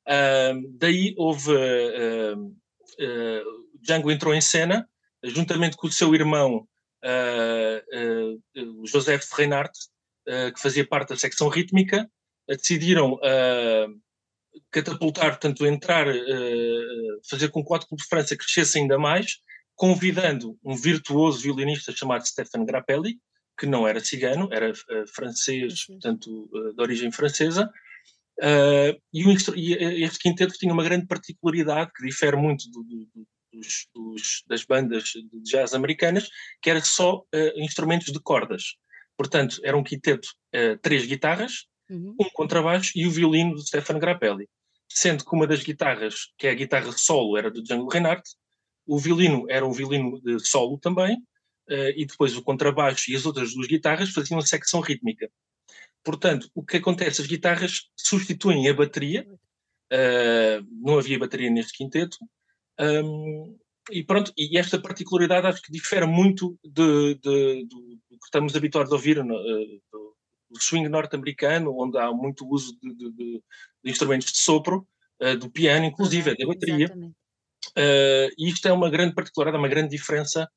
Uh, 0.07 0.77
daí 0.79 1.15
houve. 1.17 1.53
Django 3.81 4.13
entrou 4.13 4.33
em 4.33 4.41
cena, 4.41 4.89
juntamente 5.25 5.77
com 5.77 5.89
o 5.89 5.93
seu 5.93 6.15
irmão, 6.15 6.69
o 8.55 8.87
Joseph 8.87 9.25
Reinhardt, 9.33 9.77
que 10.25 10.61
fazia 10.61 10.87
parte 10.87 11.09
da 11.09 11.17
secção 11.17 11.49
rítmica, 11.49 12.09
decidiram 12.47 13.19
catapultar, 14.71 15.31
portanto, 15.31 15.67
entrar, 15.67 16.09
uh, 16.09 17.21
fazer 17.29 17.49
com 17.49 17.65
que 17.65 17.73
o 17.73 17.79
Clube 17.79 18.03
de 18.03 18.09
França 18.09 18.37
crescesse 18.37 18.79
ainda 18.79 18.99
mais, 18.99 19.39
convidando 19.75 20.59
um 20.65 20.77
virtuoso 20.77 21.43
violinista 21.43 21.93
chamado 21.93 22.27
Stefan 22.27 22.65
Grappelli, 22.65 23.19
que 23.59 23.67
não 23.67 23.87
era 23.87 24.01
cigano, 24.01 24.49
era 24.53 24.71
uh, 24.71 25.07
francês, 25.15 25.87
uhum. 25.89 25.95
portanto, 25.95 26.51
uh, 26.53 26.75
de 26.75 26.83
origem 26.83 27.13
francesa, 27.13 27.71
e, 29.13 29.25
o, 29.25 29.55
e, 29.55 30.03
este 30.03 30.19
quinteto 30.19 30.55
tinha 30.55 30.73
uma 30.73 30.83
grande 30.83 31.07
particularidade 31.07 31.93
que 31.95 32.05
difere 32.05 32.37
muito 32.37 32.69
do, 32.71 32.83
do, 32.83 33.27
dos, 33.53 33.87
dos, 33.95 34.43
das 34.49 34.65
bandas 34.65 35.11
de 35.11 35.43
jazz 35.43 35.75
americanas, 35.75 36.29
que 36.61 36.71
era 36.71 36.81
só 36.81 37.23
instrumentos 37.57 38.11
de 38.11 38.19
cordas. 38.19 38.75
Portanto, 39.17 39.61
era 39.63 39.77
um 39.77 39.85
quinteto, 39.85 40.29
três 40.81 41.05
guitarras, 41.05 41.67
uhum. 41.93 42.17
um 42.19 42.31
contrabaixo 42.33 42.93
e 42.97 43.07
o 43.07 43.11
violino 43.11 43.55
do 43.55 43.61
Stefan 43.61 43.99
Grappelli. 43.99 44.49
Sendo 44.89 45.25
que 45.25 45.35
uma 45.35 45.47
das 45.47 45.63
guitarras, 45.63 46.33
que 46.37 46.47
é 46.47 46.51
a 46.51 46.55
guitarra 46.55 46.93
solo, 46.93 47.37
era 47.37 47.51
do 47.51 47.63
Django 47.63 47.89
Reinhardt, 47.89 48.29
o 48.87 48.99
violino 48.99 49.47
era 49.49 49.67
um 49.67 49.73
violino 49.73 50.21
de 50.21 50.39
solo 50.41 50.79
também, 50.79 51.17
uh, 51.17 51.93
e 51.97 52.05
depois 52.05 52.37
o 52.37 52.43
contrabaixo 52.43 53.11
e 53.11 53.17
as 53.17 53.25
outras 53.25 53.55
duas 53.55 53.67
guitarras 53.67 54.11
faziam 54.11 54.39
a 54.39 54.47
secção 54.47 54.81
rítmica. 54.81 55.31
Portanto, 56.05 56.51
o 56.55 56.65
que 56.65 56.79
acontece? 56.79 57.23
As 57.23 57.29
guitarras 57.29 57.89
substituem 57.97 58.69
a 58.69 58.75
bateria, 58.75 59.27
uh, 59.93 60.67
não 60.71 60.99
havia 60.99 61.19
bateria 61.19 61.51
neste 61.51 61.73
quinteto, 61.73 62.19
um, 62.81 63.57
e 63.91 64.03
pronto, 64.05 64.33
e 64.37 64.59
esta 64.59 64.81
particularidade 64.81 65.47
acho 65.47 65.63
que 65.63 65.73
difere 65.73 66.07
muito 66.07 66.59
de, 66.65 67.15
de, 67.15 67.65
do, 67.65 67.99
do 68.11 68.19
que 68.19 68.25
estamos 68.25 68.55
habituados 68.55 68.93
a 68.93 68.95
ouvir 68.97 69.25
no, 69.25 69.35
do 69.35 70.02
swing 70.61 70.89
norte-americano, 70.89 71.77
onde 71.77 71.99
há 71.99 72.13
muito 72.13 72.49
uso 72.49 72.77
de, 72.81 73.11
de, 73.13 73.43
instrumentos 73.85 74.33
de 74.33 74.39
sopro, 74.39 74.87
uh, 75.21 75.37
do 75.37 75.51
piano, 75.51 75.85
inclusive, 75.85 76.31
uhum, 76.31 76.37
da 76.39 76.47
bateria. 76.47 76.95
Uh, 77.77 78.29
e 78.39 78.49
isto 78.49 78.67
é 78.67 78.73
uma 78.73 78.91
grande 78.91 79.15
particularidade, 79.15 79.63
uma 79.63 79.69
grande 79.69 79.91
diferença 79.91 80.49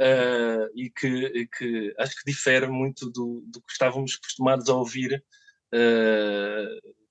uh, 0.00 0.70
e 0.74 0.90
que, 0.90 1.48
que, 1.56 1.94
acho 1.98 2.16
que 2.16 2.30
difere 2.30 2.66
muito 2.68 3.10
do, 3.10 3.44
do 3.46 3.60
que 3.60 3.72
estávamos 3.72 4.18
acostumados 4.22 4.68
a 4.68 4.74
ouvir 4.74 5.22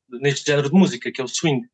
neste 0.09 0.45
género 0.45 0.69
de 0.69 0.75
música, 0.75 1.12
que 1.12 1.19
é 1.19 1.23
o 1.23 1.27
swing. 1.27 1.67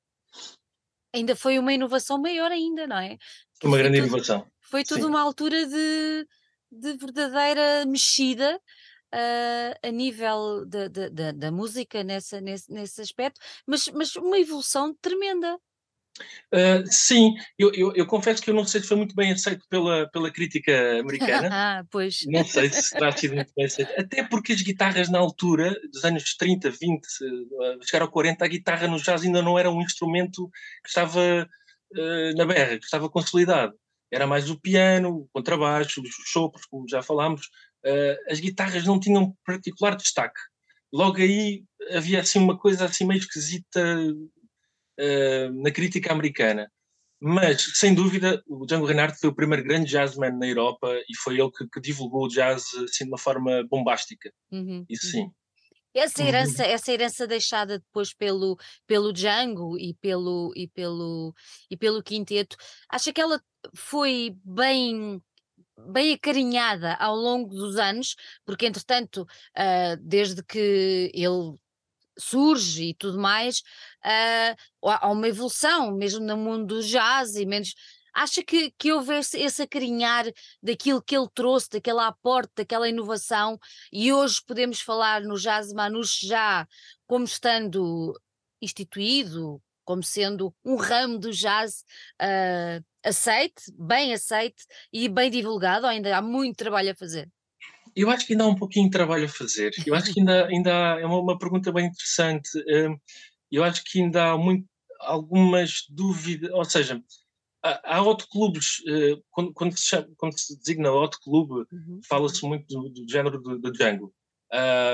Ainda 1.14 1.36
foi 1.36 1.60
uma 1.60 1.74
inovação 1.74 2.20
maior 2.20 2.52
ainda, 2.52 2.88
não 2.88 2.98
é? 2.98 3.18
Foi 3.62 3.70
uma 3.70 3.78
grande 3.78 3.98
tudo, 3.98 4.08
inovação. 4.08 4.48
Foi 4.62 4.84
tudo 4.84 5.02
Sim. 5.02 5.08
uma 5.08 5.22
altura 5.22 5.68
de, 5.68 6.28
de 6.72 6.98
verdadeira 6.98 7.86
mexida 7.86 8.60
Uh, 9.14 9.74
a 9.82 9.92
nível 9.92 10.66
da, 10.68 10.88
da, 10.88 11.32
da, 11.32 11.52
música 11.52 12.04
nessa, 12.04 12.40
nesse, 12.40 12.72
nesse 12.72 13.02
aspecto, 13.02 13.42
mas, 13.66 13.88
mas 13.88 14.16
uma 14.16 14.38
evolução 14.38 14.96
tremenda. 15.02 15.58
Uh, 16.54 16.86
sim, 16.86 17.34
eu, 17.58 17.72
eu, 17.74 17.96
eu, 17.96 18.06
confesso 18.06 18.42
que 18.42 18.50
eu 18.50 18.54
não 18.54 18.66
sei 18.66 18.82
se 18.82 18.88
foi 18.88 18.98
muito 18.98 19.16
bem 19.16 19.32
aceito 19.32 19.66
pela, 19.70 20.10
pela 20.10 20.32
crítica 20.32 21.00
americana. 21.00 21.50
ah, 21.52 21.84
pois. 21.90 22.26
Não 22.28 22.44
sei 22.44 22.70
se 22.70 22.92
terá 22.92 23.12
sido 23.12 23.36
muito 23.36 23.52
bem 23.56 23.66
aceito. 23.66 23.92
Até 23.98 24.24
porque 24.24 24.54
as 24.54 24.62
guitarras 24.62 25.10
na 25.10 25.20
altura, 25.20 25.76
dos 25.92 26.04
anos 26.04 26.36
30, 26.36 26.70
20, 26.72 26.80
uh, 26.80 27.88
chegar 27.88 28.04
ao 28.04 28.12
40, 28.12 28.44
a 28.44 28.48
guitarra 28.48 28.88
no 28.88 29.00
jazz 29.00 29.24
ainda 29.24 29.42
não 29.42 29.58
era 29.58 29.72
um 29.72 29.82
instrumento 29.82 30.50
que 30.84 30.90
estava 30.90 31.48
uh, 31.96 32.36
na 32.36 32.46
berra, 32.46 32.78
que 32.78 32.86
estava 32.86 33.10
consolidado. 33.10 33.74
Era 34.12 34.26
mais 34.26 34.50
o 34.50 34.60
piano, 34.60 35.10
o 35.10 35.30
contrabaixo, 35.32 36.02
os 36.02 36.32
sopros, 36.32 36.66
como 36.66 36.90
já 36.90 37.02
falámos. 37.02 37.48
Uh, 37.86 38.32
as 38.32 38.40
guitarras 38.40 38.86
não 38.86 39.00
tinham 39.00 39.36
particular 39.46 39.96
destaque. 39.96 40.40
Logo 40.92 41.18
aí 41.18 41.64
havia 41.92 42.22
assim 42.22 42.40
uma 42.40 42.58
coisa 42.58 42.86
assim 42.86 43.06
meio 43.06 43.20
esquisita 43.20 43.82
uh, 45.00 45.62
na 45.62 45.72
crítica 45.72 46.12
americana. 46.12 46.70
Mas, 47.22 47.74
sem 47.76 47.94
dúvida, 47.94 48.42
o 48.48 48.66
Django 48.66 48.86
Reinhardt 48.86 49.20
foi 49.20 49.30
o 49.30 49.36
primeiro 49.36 49.64
grande 49.64 49.92
jazzman 49.92 50.38
na 50.38 50.48
Europa 50.48 50.88
e 51.10 51.18
foi 51.18 51.38
ele 51.38 51.52
que, 51.52 51.68
que 51.68 51.82
divulgou 51.82 52.26
o 52.26 52.30
jazz 52.30 52.64
assim, 52.76 53.04
de 53.04 53.10
uma 53.10 53.18
forma 53.18 53.62
bombástica. 53.70 54.32
Uhum, 54.50 54.86
Isso 54.90 55.06
uhum. 55.08 55.12
sim. 55.12 55.32
Essa 55.94 56.24
herança, 56.24 56.64
uhum. 56.64 56.70
essa 56.70 56.92
herança 56.92 57.28
deixada 57.28 57.80
depois 57.80 58.14
pelo, 58.14 58.58
pelo 58.88 59.12
Django 59.12 59.78
e 59.78 59.96
pelo, 59.96 60.54
e, 60.56 60.68
pelo, 60.68 61.34
e 61.70 61.76
pelo 61.76 62.04
quinteto, 62.04 62.56
acha 62.88 63.12
que 63.12 63.20
ela 63.20 63.42
foi 63.76 64.36
bem 64.46 65.22
bem 65.88 66.14
acarinhada 66.14 66.96
ao 66.96 67.16
longo 67.16 67.50
dos 67.54 67.78
anos, 67.78 68.16
porque 68.46 68.66
entretanto, 68.66 69.22
uh, 69.24 69.98
desde 70.02 70.44
que 70.44 71.12
ele 71.14 71.58
surge 72.18 72.90
e 72.90 72.94
tudo 72.94 73.20
mais, 73.20 73.60
uh, 74.06 74.90
há 74.90 75.10
uma 75.10 75.28
evolução, 75.28 75.92
mesmo 75.96 76.26
no 76.26 76.38
mundo 76.38 76.76
do 76.76 76.84
jazz 76.84 77.36
e 77.36 77.46
menos. 77.46 77.74
Acha 78.14 78.44
que, 78.44 78.72
que 78.72 78.92
houve 78.92 79.16
esse, 79.18 79.40
esse 79.40 79.62
acarinhar 79.62 80.26
daquilo 80.62 81.02
que 81.02 81.16
ele 81.16 81.30
trouxe, 81.34 81.70
daquele 81.70 82.00
aporte, 82.00 82.52
daquela 82.58 82.90
inovação, 82.90 83.58
e 83.94 84.12
hoje 84.12 84.42
podemos 84.46 84.82
falar 84.82 85.22
no 85.22 85.38
Jazz 85.38 85.72
Manouche 85.72 86.28
já 86.28 86.68
como 87.08 87.24
estando 87.24 88.20
instituído, 88.62 89.62
como 89.90 90.04
sendo 90.04 90.54
um 90.64 90.76
ramo 90.76 91.18
do 91.18 91.32
jazz 91.32 91.84
uh, 92.22 92.86
aceite, 93.04 93.74
bem 93.76 94.14
aceite 94.14 94.64
e 94.94 95.10
bem 95.10 95.32
divulgado, 95.32 95.88
ou 95.88 95.90
ainda 95.90 96.16
há 96.16 96.22
muito 96.22 96.58
trabalho 96.58 96.92
a 96.92 96.96
fazer? 96.96 97.28
Eu 97.96 98.08
acho 98.12 98.28
que 98.28 98.34
ainda 98.34 98.44
há 98.44 98.48
um 98.48 98.56
pouquinho 98.56 98.86
de 98.86 98.92
trabalho 98.92 99.26
a 99.26 99.30
fazer. 99.30 99.72
Eu 99.88 99.96
acho 99.96 100.14
que 100.14 100.20
ainda, 100.20 100.46
ainda 100.46 100.72
há, 100.72 101.00
é 101.00 101.06
uma, 101.08 101.18
uma, 101.18 101.40
pergunta 101.40 101.72
bem 101.72 101.88
interessante. 101.88 102.52
Hum, 102.68 103.00
eu 103.52 103.64
acho 103.64 103.84
que 103.84 104.00
ainda 104.00 104.30
há 104.30 104.38
muito, 104.38 104.64
algumas 105.00 105.86
dúvidas, 105.90 106.52
ou 106.52 106.66
seja, 106.66 107.04
há, 107.64 107.96
há 107.96 107.98
autoclubes, 107.98 108.84
eh, 108.88 109.20
quando, 109.32 109.54
quando, 109.54 109.76
se 109.76 109.88
chama, 109.88 110.08
quando 110.18 110.38
se 110.38 110.56
designa 110.60 110.90
autoclube, 110.90 111.66
uhum. 111.72 112.00
fala-se 112.08 112.46
muito 112.46 112.68
do, 112.68 112.90
do, 112.90 113.12
género 113.12 113.42
do, 113.42 113.58
do 113.58 113.72
Django. 113.72 114.14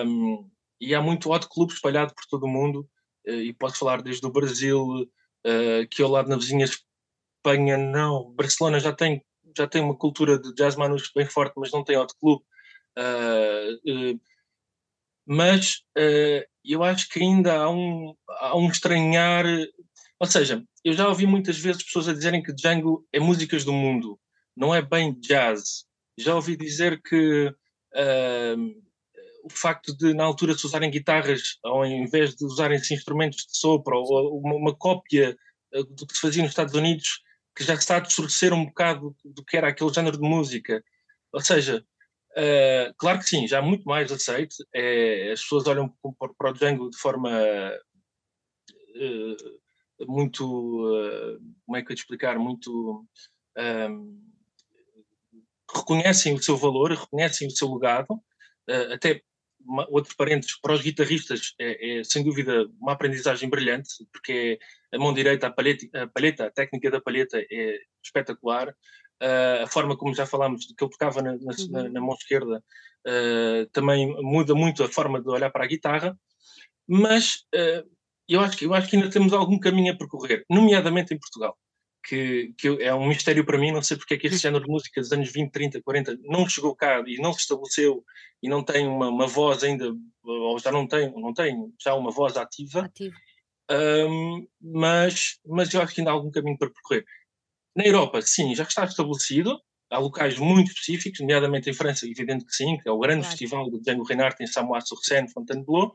Um, 0.07 0.49
e 0.79 0.95
há 0.95 1.01
muito 1.01 1.33
autoclube 1.33 1.73
espalhado 1.73 2.15
por 2.15 2.25
todo 2.29 2.45
o 2.45 2.49
mundo, 2.49 2.89
e 3.27 3.53
posso 3.53 3.79
falar 3.79 4.01
desde 4.01 4.25
o 4.25 4.31
Brasil, 4.31 4.83
uh, 4.83 5.87
que 5.89 6.01
ao 6.01 6.09
lado 6.09 6.29
na 6.29 6.37
vizinha 6.37 6.65
Espanha 6.65 7.77
não, 7.77 8.31
Barcelona 8.33 8.79
já 8.79 8.91
tem, 8.91 9.23
já 9.55 9.67
tem 9.67 9.81
uma 9.81 9.95
cultura 9.95 10.39
de 10.39 10.53
jazz 10.53 10.75
manus 10.75 11.11
bem 11.15 11.25
forte, 11.25 11.53
mas 11.57 11.71
não 11.71 11.83
tem 11.83 11.95
autoclube. 11.95 12.43
Uh, 12.97 14.19
mas 15.27 15.83
uh, 15.97 16.45
eu 16.63 16.83
acho 16.83 17.09
que 17.09 17.19
ainda 17.19 17.55
há 17.57 17.69
um, 17.69 18.15
há 18.27 18.57
um 18.57 18.69
estranhar. 18.69 19.45
Ou 20.19 20.27
seja, 20.27 20.63
eu 20.83 20.93
já 20.93 21.07
ouvi 21.07 21.25
muitas 21.25 21.57
vezes 21.57 21.83
pessoas 21.83 22.07
a 22.07 22.13
dizerem 22.13 22.43
que 22.43 22.53
Django 22.53 23.05
é 23.11 23.19
músicas 23.19 23.63
do 23.63 23.73
mundo, 23.73 24.19
não 24.55 24.73
é 24.73 24.81
bem 24.81 25.13
jazz. 25.19 25.85
Já 26.17 26.35
ouvi 26.35 26.55
dizer 26.55 27.01
que 27.01 27.47
uh, 27.47 28.84
o 29.45 29.49
facto 29.49 29.95
de, 29.95 30.13
na 30.13 30.23
altura, 30.23 30.57
se 30.57 30.65
usarem 30.65 30.89
guitarras 30.89 31.59
ao 31.63 31.85
invés 31.85 32.35
de 32.35 32.43
usarem-se 32.45 32.93
instrumentos 32.93 33.45
de 33.45 33.57
sopro 33.57 33.97
ou 33.97 34.39
uma, 34.39 34.55
uma 34.55 34.75
cópia 34.75 35.37
do 35.71 36.07
que 36.07 36.15
se 36.15 36.21
fazia 36.21 36.41
nos 36.41 36.51
Estados 36.51 36.73
Unidos, 36.73 37.21
que 37.55 37.63
já 37.63 37.75
está 37.75 37.97
a 37.97 37.99
distorcer 37.99 38.53
um 38.53 38.65
bocado 38.65 39.15
do 39.23 39.43
que 39.45 39.55
era 39.55 39.69
aquele 39.69 39.93
género 39.93 40.17
de 40.17 40.27
música. 40.27 40.83
Ou 41.31 41.41
seja, 41.41 41.85
Uh, 42.37 42.93
claro 42.97 43.19
que 43.19 43.29
sim, 43.29 43.47
já 43.47 43.61
muito 43.61 43.85
mais 43.85 44.11
aceito. 44.11 44.55
É, 44.73 45.31
as 45.31 45.41
pessoas 45.41 45.67
olham 45.67 45.87
para 46.37 46.51
o 46.51 46.53
Django 46.53 46.89
de 46.89 46.97
forma 46.97 47.31
uh, 48.91 49.45
muito. 50.05 50.43
Uh, 50.45 51.39
como 51.65 51.77
é 51.77 51.81
que 51.81 51.93
eu 51.93 51.95
te 51.95 51.99
explicar? 51.99 52.37
Muito. 52.37 53.07
Um, 53.57 54.21
reconhecem 55.73 56.33
o 56.33 56.43
seu 56.43 56.57
valor, 56.57 56.91
reconhecem 56.91 57.47
o 57.47 57.51
seu 57.51 57.73
legado. 57.73 58.21
até 58.93 59.21
uma, 59.65 59.87
outro 59.89 60.15
parênteses, 60.15 60.59
para 60.59 60.73
os 60.73 60.81
guitarristas 60.81 61.53
é, 61.59 61.99
é, 61.99 62.03
sem 62.03 62.23
dúvida 62.23 62.67
uma 62.79 62.93
aprendizagem 62.93 63.49
brilhante, 63.49 63.89
porque 64.11 64.59
é 64.91 64.95
a 64.95 64.99
mão 64.99 65.13
direita, 65.13 65.47
a 65.47 65.51
palheta, 65.51 66.03
a, 66.03 66.07
palheta, 66.07 66.45
a 66.45 66.51
técnica 66.51 66.91
da 66.91 67.01
palheta 67.01 67.43
é 67.51 67.79
espetacular. 68.03 68.75
Uh, 69.23 69.63
a 69.63 69.67
forma 69.67 69.95
como 69.95 70.13
já 70.13 70.25
falámos, 70.25 70.65
que 70.65 70.83
ele 70.83 70.91
tocava 70.91 71.21
na, 71.21 71.31
na, 71.31 71.37
uhum. 71.37 71.89
na 71.89 72.01
mão 72.01 72.15
esquerda, 72.15 72.61
uh, 73.07 73.65
também 73.71 74.13
muda 74.21 74.53
muito 74.53 74.83
a 74.83 74.89
forma 74.89 75.21
de 75.21 75.29
olhar 75.29 75.49
para 75.51 75.63
a 75.63 75.67
guitarra, 75.67 76.19
mas 76.85 77.45
uh, 77.55 77.89
eu, 78.27 78.41
acho 78.41 78.57
que, 78.57 78.65
eu 78.65 78.73
acho 78.73 78.89
que 78.89 78.97
ainda 78.97 79.09
temos 79.09 79.31
algum 79.31 79.57
caminho 79.57 79.93
a 79.93 79.97
percorrer, 79.97 80.43
nomeadamente 80.49 81.13
em 81.13 81.17
Portugal, 81.17 81.57
que, 82.05 82.53
que 82.57 82.67
é 82.81 82.93
um 82.93 83.07
mistério 83.07 83.43
para 83.45 83.57
mim, 83.57 83.71
não 83.71 83.81
sei 83.81 83.97
porque 83.97 84.13
é 84.13 84.17
que 84.17 84.27
este 84.27 84.39
género 84.39 84.63
de 84.63 84.71
música 84.71 85.01
dos 85.01 85.11
anos 85.11 85.31
20, 85.31 85.51
30, 85.51 85.81
40 85.81 86.17
não 86.23 86.47
chegou 86.47 86.75
cá 86.75 87.03
e 87.05 87.17
não 87.17 87.33
se 87.33 87.39
estabeleceu 87.39 88.03
e 88.41 88.47
não 88.47 88.63
tem 88.63 88.87
uma, 88.87 89.09
uma 89.09 89.27
voz 89.27 89.63
ainda, 89.63 89.91
ou 90.23 90.59
já 90.59 90.71
não 90.71 90.87
tem, 90.87 91.11
não 91.11 91.33
tem 91.33 91.55
já 91.81 91.95
uma 91.95 92.11
voz 92.11 92.37
ativa. 92.37 92.81
Ativo. 92.81 93.15
Um, 93.71 94.47
mas, 94.61 95.39
mas 95.45 95.73
eu 95.73 95.81
acho 95.81 95.95
que 95.95 96.01
ainda 96.01 96.11
há 96.11 96.13
algum 96.13 96.29
caminho 96.29 96.57
para 96.57 96.69
percorrer. 96.69 97.03
Na 97.75 97.83
Europa, 97.83 98.21
sim, 98.21 98.53
já 98.53 98.63
está 98.63 98.85
estabelecido. 98.85 99.59
Há 99.89 99.97
locais 99.97 100.37
muito 100.37 100.69
específicos, 100.69 101.19
nomeadamente 101.19 101.69
em 101.69 101.73
França, 101.73 102.07
evidente 102.07 102.45
que 102.45 102.55
sim, 102.55 102.77
que 102.77 102.87
é 102.87 102.91
o 102.91 102.99
grande 102.99 103.21
claro. 103.21 103.37
festival 103.37 103.69
do 103.69 103.81
Django 103.81 104.03
Reinhardt 104.03 104.43
em 104.43 104.47
Samoa-sur-Seine, 104.47 105.31
Fontainebleau. 105.31 105.93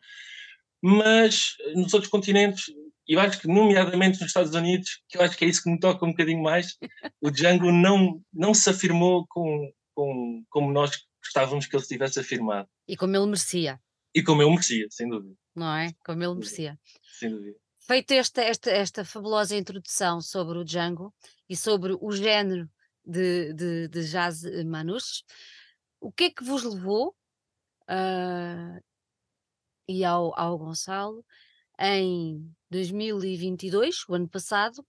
Mas 0.83 1.57
nos 1.75 1.95
outros 1.95 2.11
continentes, 2.11 2.64
e 3.11 3.14
eu 3.14 3.21
acho 3.21 3.40
que, 3.40 3.49
nomeadamente 3.49 4.21
nos 4.21 4.29
Estados 4.29 4.55
Unidos, 4.55 5.02
que 5.09 5.19
eu 5.19 5.23
acho 5.23 5.37
que 5.37 5.45
é 5.45 5.49
isso 5.49 5.64
que 5.64 5.69
me 5.69 5.81
toca 5.81 6.07
um 6.07 6.11
bocadinho 6.11 6.40
mais, 6.40 6.79
o 7.21 7.29
Django 7.29 7.73
não, 7.73 8.25
não 8.33 8.55
se 8.55 8.71
afirmou 8.71 9.26
com, 9.29 9.73
com, 9.93 10.45
como 10.49 10.71
nós 10.71 10.93
gostávamos 11.21 11.67
que 11.67 11.75
ele 11.75 11.83
se 11.83 11.88
tivesse 11.88 12.21
afirmado. 12.21 12.69
E 12.87 12.97
como 12.97 13.17
ele 13.17 13.26
merecia. 13.26 13.81
E 14.14 14.23
como 14.23 14.43
ele 14.43 14.50
merecia, 14.52 14.87
sem 14.90 15.09
dúvida. 15.09 15.35
Não 15.57 15.75
é? 15.75 15.93
Como 16.07 16.23
ele 16.23 16.35
merecia. 16.35 16.79
Sem 17.19 17.31
dúvida. 17.31 17.59
Feita 17.81 18.14
esta, 18.14 18.43
esta, 18.43 18.71
esta 18.71 19.05
fabulosa 19.05 19.57
introdução 19.57 20.21
sobre 20.21 20.59
o 20.59 20.64
Django 20.64 21.12
e 21.49 21.57
sobre 21.57 21.97
o 22.00 22.12
género 22.12 22.71
de, 23.05 23.52
de, 23.55 23.88
de 23.88 24.05
jazz 24.09 24.45
manouche, 24.64 25.25
o 26.00 26.12
que 26.12 26.25
é 26.25 26.31
que 26.31 26.45
vos 26.45 26.62
levou 26.62 27.09
uh, 27.88 28.81
e 29.88 30.05
ao, 30.05 30.33
ao 30.38 30.57
Gonçalo 30.57 31.25
em 31.76 32.55
2022, 32.71 34.09
o 34.09 34.15
ano 34.15 34.29
passado, 34.29 34.87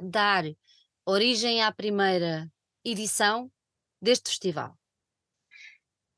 dar 0.00 0.44
origem 1.06 1.62
à 1.62 1.72
primeira 1.72 2.50
edição 2.84 3.50
deste 4.02 4.30
festival? 4.30 4.76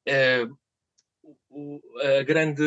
É, 0.06 0.44
o, 1.50 1.80
a 2.18 2.22
grande 2.22 2.62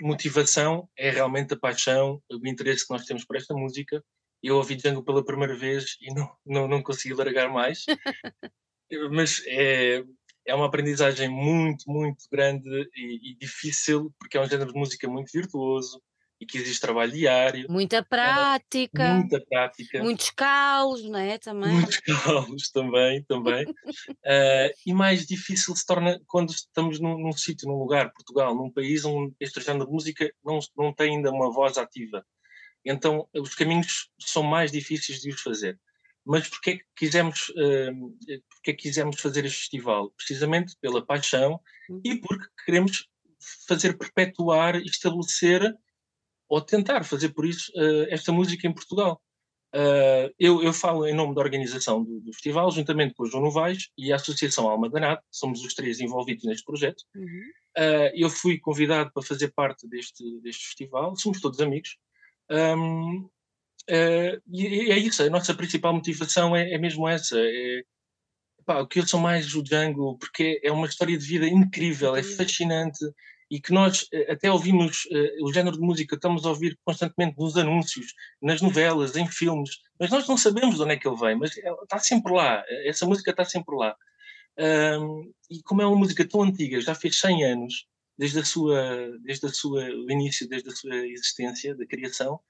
motivação 0.00 0.88
é 0.96 1.10
realmente 1.10 1.54
a 1.54 1.58
paixão, 1.58 2.22
o 2.30 2.46
interesse 2.46 2.86
que 2.86 2.92
nós 2.92 3.04
temos 3.04 3.24
por 3.24 3.36
esta 3.36 3.54
música 3.54 4.02
Eu 4.42 4.56
ouvi 4.56 4.76
Django 4.76 5.04
pela 5.04 5.24
primeira 5.24 5.56
vez 5.56 5.96
e 6.00 6.12
não, 6.14 6.36
não, 6.46 6.68
não 6.68 6.82
consegui 6.82 7.14
largar 7.14 7.48
mais. 7.50 7.84
Mas 9.10 9.42
é, 9.46 10.04
é 10.46 10.54
uma 10.54 10.66
aprendizagem 10.66 11.28
muito, 11.28 11.90
muito 11.90 12.24
grande 12.30 12.68
e, 12.94 13.32
e, 13.32 13.36
difícil, 13.36 14.12
porque 14.18 14.36
é 14.36 14.40
um 14.40 14.48
género 14.48 14.72
de 14.72 14.78
música 14.78 15.08
muito 15.08 15.32
virtuoso 15.32 16.00
e 16.42 16.46
que 16.46 16.58
exige 16.58 16.80
trabalho 16.80 17.12
diário. 17.12 17.70
Muita 17.70 18.02
prática. 18.02 19.02
É, 19.04 19.14
muita 19.14 19.40
prática. 19.40 20.02
Muitos 20.02 20.30
calos, 20.30 21.04
não 21.04 21.20
é? 21.20 21.38
Também. 21.38 21.70
Muitos 21.70 22.00
calos 22.02 22.68
também, 22.70 23.22
também. 23.22 23.64
uh, 23.64 24.74
e 24.84 24.92
mais 24.92 25.24
difícil 25.24 25.76
se 25.76 25.86
torna 25.86 26.20
quando 26.26 26.50
estamos 26.50 26.98
num, 26.98 27.16
num 27.16 27.30
sítio, 27.30 27.68
num 27.68 27.78
lugar, 27.78 28.12
Portugal, 28.12 28.56
num 28.56 28.72
país 28.72 29.04
onde 29.04 29.32
este 29.38 29.60
género 29.60 29.86
de 29.86 29.92
música 29.92 30.32
não, 30.44 30.58
não 30.76 30.92
tem 30.92 31.16
ainda 31.16 31.30
uma 31.30 31.52
voz 31.52 31.78
ativa. 31.78 32.26
Então, 32.84 33.28
os 33.32 33.54
caminhos 33.54 34.10
são 34.18 34.42
mais 34.42 34.72
difíceis 34.72 35.20
de 35.20 35.30
os 35.30 35.40
fazer. 35.40 35.78
Mas 36.26 36.48
porquê 36.48 36.70
é 36.70 36.76
que 36.78 36.84
quisemos, 36.96 37.50
uh, 37.50 38.42
porquê 38.50 38.72
é 38.72 38.74
que 38.74 38.82
quisemos 38.82 39.20
fazer 39.20 39.44
este 39.44 39.60
festival? 39.60 40.10
Precisamente 40.16 40.76
pela 40.80 41.06
paixão 41.06 41.60
uhum. 41.88 42.00
e 42.04 42.20
porque 42.20 42.46
queremos 42.64 43.08
fazer 43.68 43.96
perpetuar 43.96 44.74
e 44.74 44.86
estabelecer 44.86 45.72
ou 46.52 46.60
tentar 46.60 47.02
fazer 47.02 47.30
por 47.30 47.46
isso 47.46 47.72
uh, 47.74 48.06
esta 48.10 48.30
música 48.30 48.66
em 48.66 48.74
Portugal. 48.74 49.18
Uh, 49.74 50.28
eu, 50.38 50.62
eu, 50.62 50.70
falo 50.70 51.06
em 51.06 51.14
nome 51.14 51.34
da 51.34 51.40
organização 51.40 52.04
do, 52.04 52.20
do, 52.20 52.30
festival, 52.34 52.70
juntamente 52.70 53.14
com 53.14 53.22
o 53.22 53.26
João 53.26 53.44
Novaes 53.44 53.88
e 53.96 54.12
a 54.12 54.16
Associação 54.16 54.68
Alma 54.68 54.90
Danado, 54.90 55.22
somos 55.30 55.64
os 55.64 55.72
três 55.72 55.98
envolvidos 55.98 56.44
neste 56.44 56.62
projeto. 56.62 57.02
Uhum. 57.14 57.42
Uh, 57.78 58.12
eu 58.14 58.28
fui 58.28 58.58
convidado 58.58 59.10
para 59.14 59.22
fazer 59.22 59.50
parte 59.54 59.88
deste, 59.88 60.22
deste 60.42 60.66
festival, 60.66 61.16
somos 61.16 61.40
todos 61.40 61.58
amigos. 61.60 61.96
Um, 62.50 63.26
Uh, 63.90 64.38
e 64.48 64.92
é 64.92 64.96
isso, 64.96 65.24
a 65.24 65.28
nossa 65.28 65.52
principal 65.52 65.92
motivação 65.92 66.54
é, 66.54 66.70
é 66.72 66.78
mesmo 66.78 67.08
essa. 67.08 67.36
É, 67.36 67.82
pá, 68.64 68.78
o 68.78 68.86
que 68.86 69.00
eu 69.00 69.06
sou 69.08 69.18
mais 69.18 69.56
o 69.56 69.62
Django, 69.62 70.16
porque 70.18 70.60
é 70.62 70.70
uma 70.70 70.86
história 70.86 71.18
de 71.18 71.26
vida 71.26 71.48
incrível, 71.48 72.14
é 72.14 72.22
fascinante 72.22 73.04
e 73.52 73.60
que 73.60 73.70
nós 73.70 74.08
eh, 74.14 74.32
até 74.32 74.50
ouvimos 74.50 75.04
uh, 75.04 75.44
o 75.44 75.52
género 75.52 75.76
de 75.76 75.82
música, 75.82 76.14
estamos 76.14 76.46
a 76.46 76.48
ouvir 76.48 76.78
constantemente 76.82 77.38
nos 77.38 77.54
anúncios, 77.54 78.14
nas 78.40 78.62
novelas, 78.62 79.14
em 79.14 79.28
filmes, 79.28 79.78
mas 80.00 80.08
nós 80.08 80.26
não 80.26 80.38
sabemos 80.38 80.76
de 80.76 80.82
onde 80.82 80.94
é 80.94 80.96
que 80.96 81.06
ele 81.06 81.18
vem, 81.18 81.36
mas 81.36 81.54
está 81.82 81.98
sempre 81.98 82.32
lá, 82.32 82.64
essa 82.86 83.04
música 83.04 83.30
está 83.30 83.44
sempre 83.44 83.76
lá. 83.76 83.94
Um, 84.58 85.30
e 85.50 85.62
como 85.62 85.82
é 85.82 85.86
uma 85.86 85.98
música 85.98 86.26
tão 86.26 86.42
antiga, 86.42 86.80
já 86.80 86.94
fez 86.94 87.20
100 87.20 87.44
anos, 87.44 87.86
desde, 88.16 88.38
a 88.38 88.44
sua, 88.44 89.10
desde 89.22 89.44
a 89.44 89.50
sua, 89.50 89.84
o 89.84 90.10
início, 90.10 90.48
desde 90.48 90.70
a 90.70 90.74
sua 90.74 90.96
existência, 91.06 91.76
da 91.76 91.84
criação, 91.84 92.40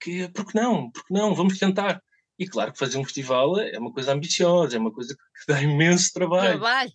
que, 0.00 0.28
porque 0.28 0.56
não? 0.56 0.88
Porque 0.92 1.12
não? 1.12 1.34
Vamos 1.34 1.58
tentar. 1.58 2.00
E 2.38 2.46
claro 2.46 2.72
que 2.72 2.78
fazer 2.78 2.96
um 2.96 3.04
festival 3.04 3.58
é 3.58 3.76
uma 3.76 3.92
coisa 3.92 4.12
ambiciosa, 4.12 4.76
é 4.76 4.78
uma 4.78 4.92
coisa 4.92 5.16
que 5.16 5.20
dá 5.52 5.60
imenso 5.60 6.12
trabalho. 6.12 6.60
Trabalho. 6.60 6.92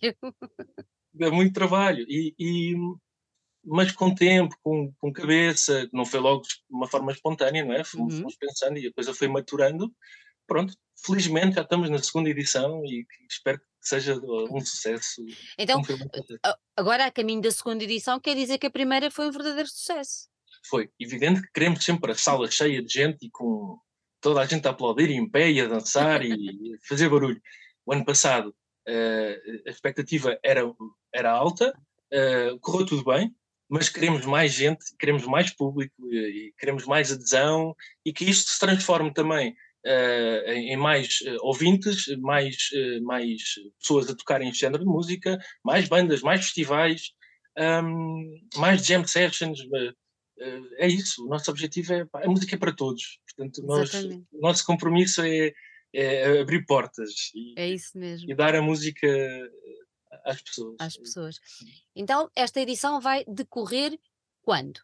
Dá 1.12 1.30
muito 1.30 1.52
trabalho. 1.52 2.06
E, 2.08 2.34
e, 2.38 2.74
mas 3.64 3.92
com 3.92 4.14
tempo, 4.14 4.56
com, 4.62 4.92
com 4.98 5.12
cabeça, 5.12 5.88
não 5.92 6.04
foi 6.04 6.20
logo 6.20 6.42
de 6.42 6.54
uma 6.70 6.86
forma 6.86 7.12
espontânea, 7.12 7.64
não 7.64 7.72
é? 7.74 7.84
Fomos, 7.84 8.14
uhum. 8.14 8.20
fomos 8.20 8.36
pensando 8.36 8.78
e 8.78 8.86
a 8.86 8.92
coisa 8.92 9.14
foi 9.14 9.28
maturando. 9.28 9.92
Pronto, 10.46 10.74
felizmente 11.04 11.56
já 11.56 11.62
estamos 11.62 11.88
na 11.88 11.98
segunda 11.98 12.28
edição 12.28 12.82
e 12.84 13.06
espero 13.30 13.58
que 13.58 13.64
seja 13.80 14.20
um 14.50 14.60
sucesso. 14.60 15.24
Então, 15.58 15.80
agora 16.76 17.06
a 17.06 17.10
caminho 17.10 17.40
da 17.40 17.50
segunda 17.50 17.82
edição, 17.84 18.20
quer 18.20 18.34
dizer 18.34 18.58
que 18.58 18.66
a 18.66 18.70
primeira 18.70 19.10
foi 19.10 19.28
um 19.28 19.32
verdadeiro 19.32 19.68
sucesso 19.68 20.28
foi 20.66 20.90
evidente 20.98 21.42
que 21.42 21.52
queremos 21.52 21.84
sempre 21.84 22.12
a 22.12 22.14
sala 22.14 22.50
cheia 22.50 22.82
de 22.82 22.92
gente 22.92 23.26
e 23.26 23.30
com 23.30 23.78
toda 24.20 24.40
a 24.40 24.46
gente 24.46 24.66
a 24.66 24.70
aplaudir 24.70 25.10
em 25.10 25.28
pé 25.28 25.50
e 25.50 25.60
a 25.60 25.66
dançar 25.66 26.24
e 26.24 26.34
fazer 26.88 27.08
barulho. 27.08 27.40
O 27.84 27.92
ano 27.92 28.04
passado 28.04 28.54
uh, 28.88 29.66
a 29.66 29.70
expectativa 29.70 30.38
era, 30.42 30.62
era 31.12 31.30
alta, 31.30 31.70
uh, 32.12 32.58
correu 32.60 32.86
tudo 32.86 33.04
bem, 33.04 33.34
mas 33.68 33.88
queremos 33.88 34.24
mais 34.24 34.52
gente, 34.52 34.84
queremos 34.98 35.26
mais 35.26 35.50
público 35.50 35.94
e, 36.12 36.52
queremos 36.58 36.84
mais 36.84 37.12
adesão 37.12 37.74
e 38.04 38.12
que 38.12 38.24
isto 38.24 38.50
se 38.50 38.58
transforme 38.58 39.12
também 39.12 39.50
uh, 39.86 40.50
em, 40.50 40.72
em, 40.72 40.76
mais 40.76 41.18
ouvintes, 41.40 42.06
mais, 42.18 42.56
mais 43.02 43.40
pessoas 43.80 44.08
a 44.08 44.14
tocarem 44.14 44.48
este 44.48 44.60
género 44.60 44.84
de 44.84 44.90
música, 44.90 45.38
mais 45.64 45.88
bandas, 45.88 46.22
mais 46.22 46.44
festivais, 46.44 47.12
um, 47.58 48.40
mais 48.56 48.84
jam 48.84 49.06
sessions, 49.06 49.60
é 50.78 50.88
isso, 50.88 51.24
o 51.24 51.28
nosso 51.28 51.50
objetivo 51.50 51.92
é 51.92 52.06
a 52.12 52.28
música 52.28 52.56
é 52.56 52.58
para 52.58 52.74
todos. 52.74 53.20
Portanto, 53.36 53.62
nós, 53.64 53.92
o 53.94 54.40
nosso 54.40 54.64
compromisso 54.64 55.22
é, 55.22 55.52
é, 55.92 56.40
abrir 56.40 56.64
portas 56.66 57.30
e, 57.34 57.54
é 57.56 57.74
e 58.26 58.34
dar 58.34 58.54
a 58.54 58.62
música 58.62 59.08
às 60.24 60.40
pessoas. 60.40 60.76
Às 60.78 60.96
pessoas. 60.96 61.40
Então, 61.94 62.30
esta 62.34 62.60
edição 62.60 63.00
vai 63.00 63.24
decorrer 63.26 63.98
quando? 64.42 64.80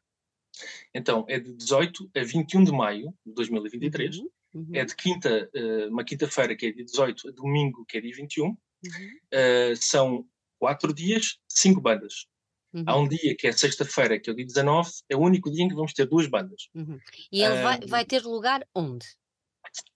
Então, 0.95 1.25
é 1.29 1.39
de 1.39 1.53
18 1.53 2.11
a 2.17 2.23
21 2.23 2.65
de 2.65 2.73
maio 2.73 3.15
de 3.25 3.33
2023. 3.33 4.19
Uhum, 4.19 4.29
uhum. 4.55 4.69
É 4.75 4.85
de 4.85 4.95
quinta, 4.95 5.51
eh, 5.55 5.87
uma 5.87 6.05
quinta-feira, 6.05 6.57
que 6.57 6.67
é 6.67 6.73
dia 6.73 6.85
18, 6.85 7.29
a 7.29 7.33
domingo, 7.33 7.85
que 7.87 7.99
é 7.99 8.01
dia 8.01 8.15
21. 8.15 8.47
Uhum. 8.47 8.57
Uh, 8.83 9.77
são 9.77 10.27
quatro 10.59 10.93
dias, 10.93 11.39
cinco 11.49 11.81
bandas. 11.81 12.27
Uhum. 12.73 12.85
Há 12.87 12.97
um 12.97 13.09
dia 13.09 13.37
que 13.37 13.47
é 13.47 13.53
sexta-feira, 13.53 14.19
que 14.19 14.31
é 14.31 14.33
o 14.33 14.37
dia 14.37 14.47
19, 14.47 14.91
é 15.09 15.17
o 15.17 15.21
único 15.21 15.51
dia 15.51 15.65
em 15.65 15.69
que 15.69 15.75
vamos 15.75 15.93
ter 15.93 16.07
duas 16.07 16.27
bandas. 16.29 16.69
Uhum. 16.75 16.99
E 17.33 17.43
ele 17.43 17.63
vai, 17.63 17.81
vai, 17.87 18.05
ter 18.05 18.23
lugar 18.23 18.67
onde? 18.75 19.07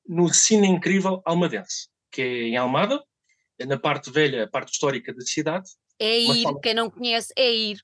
No 0.07 0.33
Cine 0.33 0.66
Incrível 0.66 1.22
Almadense, 1.24 1.88
que 2.11 2.22
é 2.22 2.42
em 2.48 2.57
Almada, 2.57 2.96
é 2.96 3.00
na 3.61 3.79
parte 3.79 4.11
velha, 4.11 4.45
a 4.45 4.49
parte 4.49 4.73
histórica 4.73 5.12
da 5.12 5.21
cidade. 5.21 5.71
É 5.99 6.19
ir, 6.19 6.43
sala... 6.43 6.61
quem 6.61 6.75
não 6.75 6.90
conhece, 6.90 7.33
é 7.37 7.53
ir. 7.53 7.79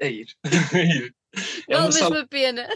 É 0.00 0.10
ir. 0.10 0.28
é 0.74 0.84
ir. 0.84 1.14
É 1.68 1.74
vale 1.74 1.86
mesmo 1.86 1.98
sala... 2.00 2.20
a 2.20 2.28
pena. 2.28 2.68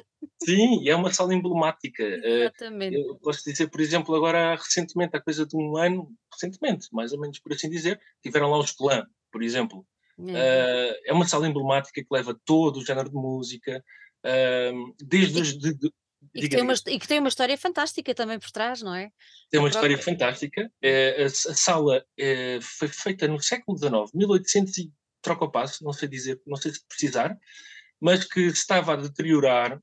Sim, 0.42 0.88
é 0.88 0.94
uma 0.94 1.12
sala 1.12 1.35
emblemática. 1.35 2.03
Eh, 2.03 2.42
Exatamente. 2.42 2.97
Eu 2.97 3.16
posso 3.16 3.42
dizer, 3.44 3.68
por 3.68 3.81
exemplo, 3.81 4.14
agora 4.14 4.55
recentemente, 4.55 5.16
há 5.16 5.20
coisa 5.20 5.47
de 5.47 5.57
um 5.57 5.77
ano, 5.77 6.12
recentemente, 6.33 6.88
mais 6.92 7.12
ou 7.12 7.20
menos 7.20 7.38
por 7.38 7.53
assim 7.53 7.68
dizer, 7.68 8.01
tiveram 8.23 8.51
lá 8.51 8.59
os 8.59 8.73
Clã, 8.73 9.07
por 9.33 9.42
exemplo. 9.42 9.87
Uh, 10.18 10.94
é 11.05 11.12
uma 11.12 11.27
sala 11.27 11.49
emblemática 11.49 12.01
que 12.01 12.14
leva 12.14 12.38
todo 12.44 12.79
o 12.79 12.85
género 12.85 13.09
de 13.09 13.16
música, 13.16 13.85
uh, 14.25 14.94
desde 15.03 15.40
os. 15.40 15.59
De, 15.59 15.75
de, 15.75 15.92
e, 16.34 16.42
que 16.42 16.48
tem 16.48 16.62
uma, 16.62 16.74
e 16.87 16.98
que 16.98 17.08
tem 17.08 17.18
uma 17.18 17.28
história 17.28 17.58
fantástica 17.58 18.14
também 18.14 18.38
por 18.38 18.50
trás, 18.50 18.82
não 18.82 18.94
é? 18.94 19.10
Tem 19.50 19.58
uma 19.58 19.68
história 19.68 19.98
fantástica. 19.98 20.70
É, 20.82 21.24
a, 21.24 21.28
sala 21.30 22.04
é, 22.18 22.58
foi 22.60 22.88
feita 22.88 23.26
no 23.26 23.40
século 23.40 23.76
XIX, 23.76 24.12
1800 24.14 24.78
e 24.78 24.92
troca 25.20 25.44
o 25.44 25.50
passo, 25.50 25.82
não 25.82 25.92
sei 25.92 26.08
dizer, 26.08 26.40
não 26.46 26.56
sei 26.56 26.72
se 26.72 26.87
precisar, 26.87 27.37
mas 28.00 28.24
que 28.24 28.40
estava 28.40 28.92
a 28.92 28.96
deteriorar 28.96 29.80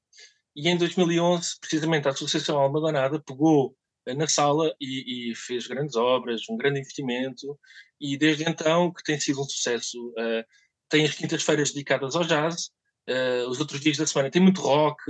e 0.56 0.70
em 0.70 0.78
2011, 0.78 1.60
precisamente, 1.60 2.08
a 2.08 2.12
Associação 2.12 2.60
Alma 2.60 2.82
Danada 2.82 3.20
pegou 3.20 3.76
na 4.06 4.28
sala 4.28 4.74
e, 4.80 5.32
e, 5.32 5.36
fez 5.36 5.68
grandes 5.68 5.96
obras, 5.96 6.42
um 6.50 6.58
grande 6.58 6.80
investimento, 6.80 7.58
e 8.00 8.18
desde 8.18 8.44
então 8.50 8.92
que 8.92 9.04
tem 9.04 9.20
sido 9.20 9.42
um 9.42 9.46
sucesso. 9.46 10.10
Uh, 10.10 10.44
tem 10.90 11.06
as 11.06 11.16
quintas-feiras 11.16 11.72
dedicadas 11.72 12.16
ao 12.16 12.26
jazz, 12.26 12.72
uh, 13.12 13.50
os 13.50 13.60
outros 13.60 13.82
dias 13.82 13.98
da 13.98 14.08
semana 14.08 14.32
tem 14.32 14.42
muito 14.42 14.62
rock, 14.62 15.04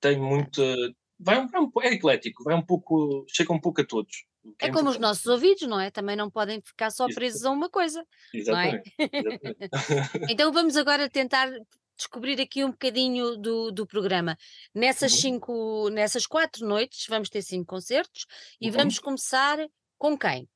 tem 0.00 0.18
muito. 0.18 0.62
Vai, 1.18 1.46
vai 1.46 1.60
um, 1.60 1.70
é 1.82 1.94
eclético, 1.94 2.44
vai 2.44 2.54
um 2.54 2.62
pouco, 2.62 3.24
chega 3.28 3.52
um 3.52 3.60
pouco 3.60 3.80
a 3.80 3.84
todos. 3.84 4.24
É, 4.60 4.66
é 4.66 4.72
como 4.72 4.90
os 4.90 4.98
nossos 4.98 5.26
ouvidos, 5.26 5.66
não 5.66 5.80
é? 5.80 5.90
Também 5.90 6.16
não 6.16 6.30
podem 6.30 6.60
ficar 6.60 6.90
só 6.90 7.06
presos 7.06 7.44
a 7.44 7.50
uma 7.50 7.70
coisa. 7.70 8.04
Exatamente. 8.32 8.92
É? 8.98 9.10
exatamente. 9.12 9.70
então 10.30 10.52
vamos 10.52 10.76
agora 10.76 11.08
tentar 11.08 11.50
descobrir 11.96 12.40
aqui 12.40 12.64
um 12.64 12.70
bocadinho 12.70 13.36
do, 13.36 13.70
do 13.70 13.86
programa. 13.86 14.36
Nessas 14.74 15.12
uhum. 15.12 15.20
cinco, 15.20 15.88
nessas 15.90 16.26
quatro 16.26 16.66
noites 16.66 17.06
vamos 17.08 17.30
ter 17.30 17.42
cinco 17.42 17.66
concertos 17.66 18.26
e 18.60 18.68
uhum. 18.68 18.72
vamos 18.72 18.98
começar 18.98 19.58
com 19.96 20.18
quem? 20.18 20.48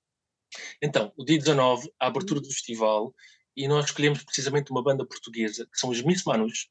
Então, 0.83 1.13
o 1.17 1.25
dia 1.25 1.39
19, 1.39 1.91
a 1.99 2.07
abertura 2.07 2.41
uhum. 2.41 2.47
do 2.47 2.53
festival, 2.53 3.15
e 3.57 3.67
nós 3.69 3.87
escolhemos 3.87 4.23
precisamente 4.23 4.71
uma 4.71 4.83
banda 4.83 5.07
portuguesa, 5.07 5.67
que 5.71 5.79
são 5.79 5.91
os 5.91 6.03
Miss 6.03 6.25
Manus, 6.25 6.69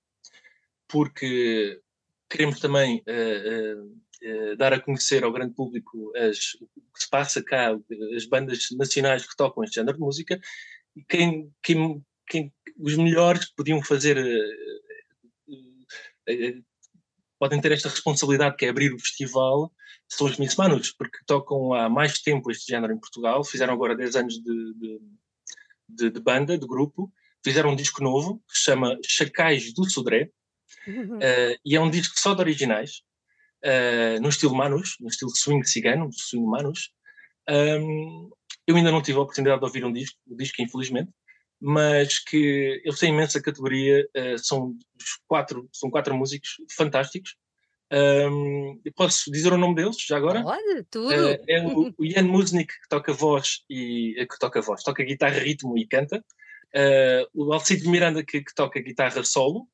porque 0.88 1.82
queremos 2.30 2.60
também 2.60 3.04
uh, 3.08 3.82
uh, 3.82 4.52
uh, 4.52 4.58
dar 4.58 4.74
a 4.74 4.80
conhecer 4.80 5.24
ao 5.24 5.32
grande 5.32 5.54
público 5.54 6.12
as, 6.16 6.56
o 6.56 6.94
que 6.94 7.04
se 7.04 7.10
passa 7.10 7.44
cá, 7.44 7.72
as 8.16 8.26
bandas 8.26 8.68
nacionais 8.78 9.26
que 9.26 9.36
tocam 9.36 9.64
este 9.64 9.76
género 9.76 9.98
de 9.98 10.04
música, 10.04 10.40
e 10.96 11.04
quem, 11.04 11.52
quem, 11.62 12.04
quem 12.28 12.54
os 12.80 12.96
melhores 12.96 13.52
podiam 13.54 13.82
fazer 13.82 14.18
podem 17.40 17.62
ter 17.62 17.72
esta 17.72 17.90
responsabilidade 17.90 18.56
que 18.58 18.66
é 18.66 18.70
abrir 18.70 18.94
o 18.94 19.00
festival 19.00 19.72
são 20.10 20.28
os 20.28 20.38
Miss 20.38 20.56
Manus, 20.56 20.92
porque 20.92 21.18
tocam 21.26 21.74
há 21.74 21.90
mais 21.90 22.22
tempo 22.22 22.50
este 22.50 22.72
género 22.72 22.94
em 22.94 23.00
Portugal, 23.00 23.44
fizeram 23.44 23.74
agora 23.74 23.96
10 23.96 24.16
anos 24.16 24.34
de, 24.36 24.74
de, 24.74 25.00
de, 25.90 26.10
de 26.10 26.20
banda, 26.20 26.58
de 26.58 26.66
grupo, 26.66 27.12
fizeram 27.44 27.72
um 27.72 27.76
disco 27.76 28.02
novo 28.02 28.42
que 28.50 28.58
se 28.58 28.64
chama 28.66 28.98
Chacais 29.06 29.74
do 29.74 29.90
Sodré, 29.90 30.32
uhum. 30.88 31.18
uh, 31.18 31.58
e 31.66 31.76
é 31.76 31.82
um 31.82 31.90
disco 31.90 32.20
só 32.20 32.34
de 32.34 32.42
originais, 32.42 33.02
uh, 33.64 34.22
no 34.22 34.30
estilo 34.30 34.56
Manus, 34.56 34.96
no 35.00 35.08
estilo 35.08 35.36
swing 35.36 35.68
cigano, 35.68 36.10
swing 36.12 36.46
Manus. 36.46 36.92
Um, 37.50 38.30
eu 38.66 38.76
ainda 38.76 38.92
não 38.92 39.02
tive 39.02 39.18
a 39.18 39.22
oportunidade 39.22 39.60
de 39.60 39.66
ouvir 39.66 39.86
um 39.86 39.94
disco, 39.94 40.18
o 40.28 40.36
disco 40.36 40.62
infelizmente, 40.62 41.12
mas 41.60 42.20
que 42.20 42.82
eles 42.84 43.00
têm 43.00 43.14
imensa 43.14 43.42
categoria, 43.42 44.08
uh, 44.16 44.38
são 44.38 44.76
quatro, 45.28 45.68
são 45.72 45.90
quatro 45.90 46.16
músicos 46.16 46.58
fantásticos. 46.76 47.36
Um, 47.92 48.82
posso 48.96 49.32
dizer 49.32 49.54
o 49.54 49.58
nome 49.58 49.76
deles 49.76 49.96
já 50.06 50.18
agora? 50.18 50.44
Pode, 50.44 50.84
tudo. 50.92 51.08
Uh, 51.08 51.38
é 51.48 51.66
o, 51.66 51.94
o 51.98 52.04
Ian 52.06 52.24
Musnik 52.24 52.74
que 52.74 52.90
toca 52.90 53.14
voz 53.14 53.64
e 53.70 54.14
que 54.30 54.40
toca 54.40 54.62
voz, 54.62 54.84
toca 54.84 55.04
guitarra, 55.04 55.40
ritmo 55.40 55.78
e 55.78 55.88
canta. 55.88 56.24
Uh, 56.76 57.26
o 57.34 57.54
Alcide 57.54 57.88
Miranda 57.88 58.24
que, 58.24 58.42
que, 58.42 58.54
toca 58.54 58.80
guitarra 58.82 59.24
solo. 59.24 59.68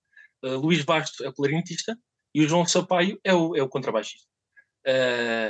Uh, 0.44 0.58
Luís 0.58 0.84
Bastos 0.84 1.22
é 1.22 1.30
o 1.30 1.34
clarinetista 1.34 1.98
e 2.34 2.44
o 2.44 2.48
João 2.48 2.66
Sampaio 2.66 3.20
é 3.24 3.34
o, 3.34 3.56
é 3.56 3.64
o 3.64 3.70
contrabaixista. 3.70 4.28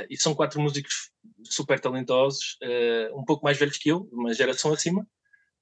e 0.08 0.16
são 0.16 0.34
quatro 0.34 0.60
músicos 0.60 1.10
super 1.42 1.80
talentosos, 1.80 2.58
um 3.14 3.24
pouco 3.24 3.44
mais 3.44 3.58
velhos 3.58 3.78
que 3.78 3.88
eu, 3.88 4.08
uma 4.12 4.34
geração 4.34 4.72
acima. 4.72 5.06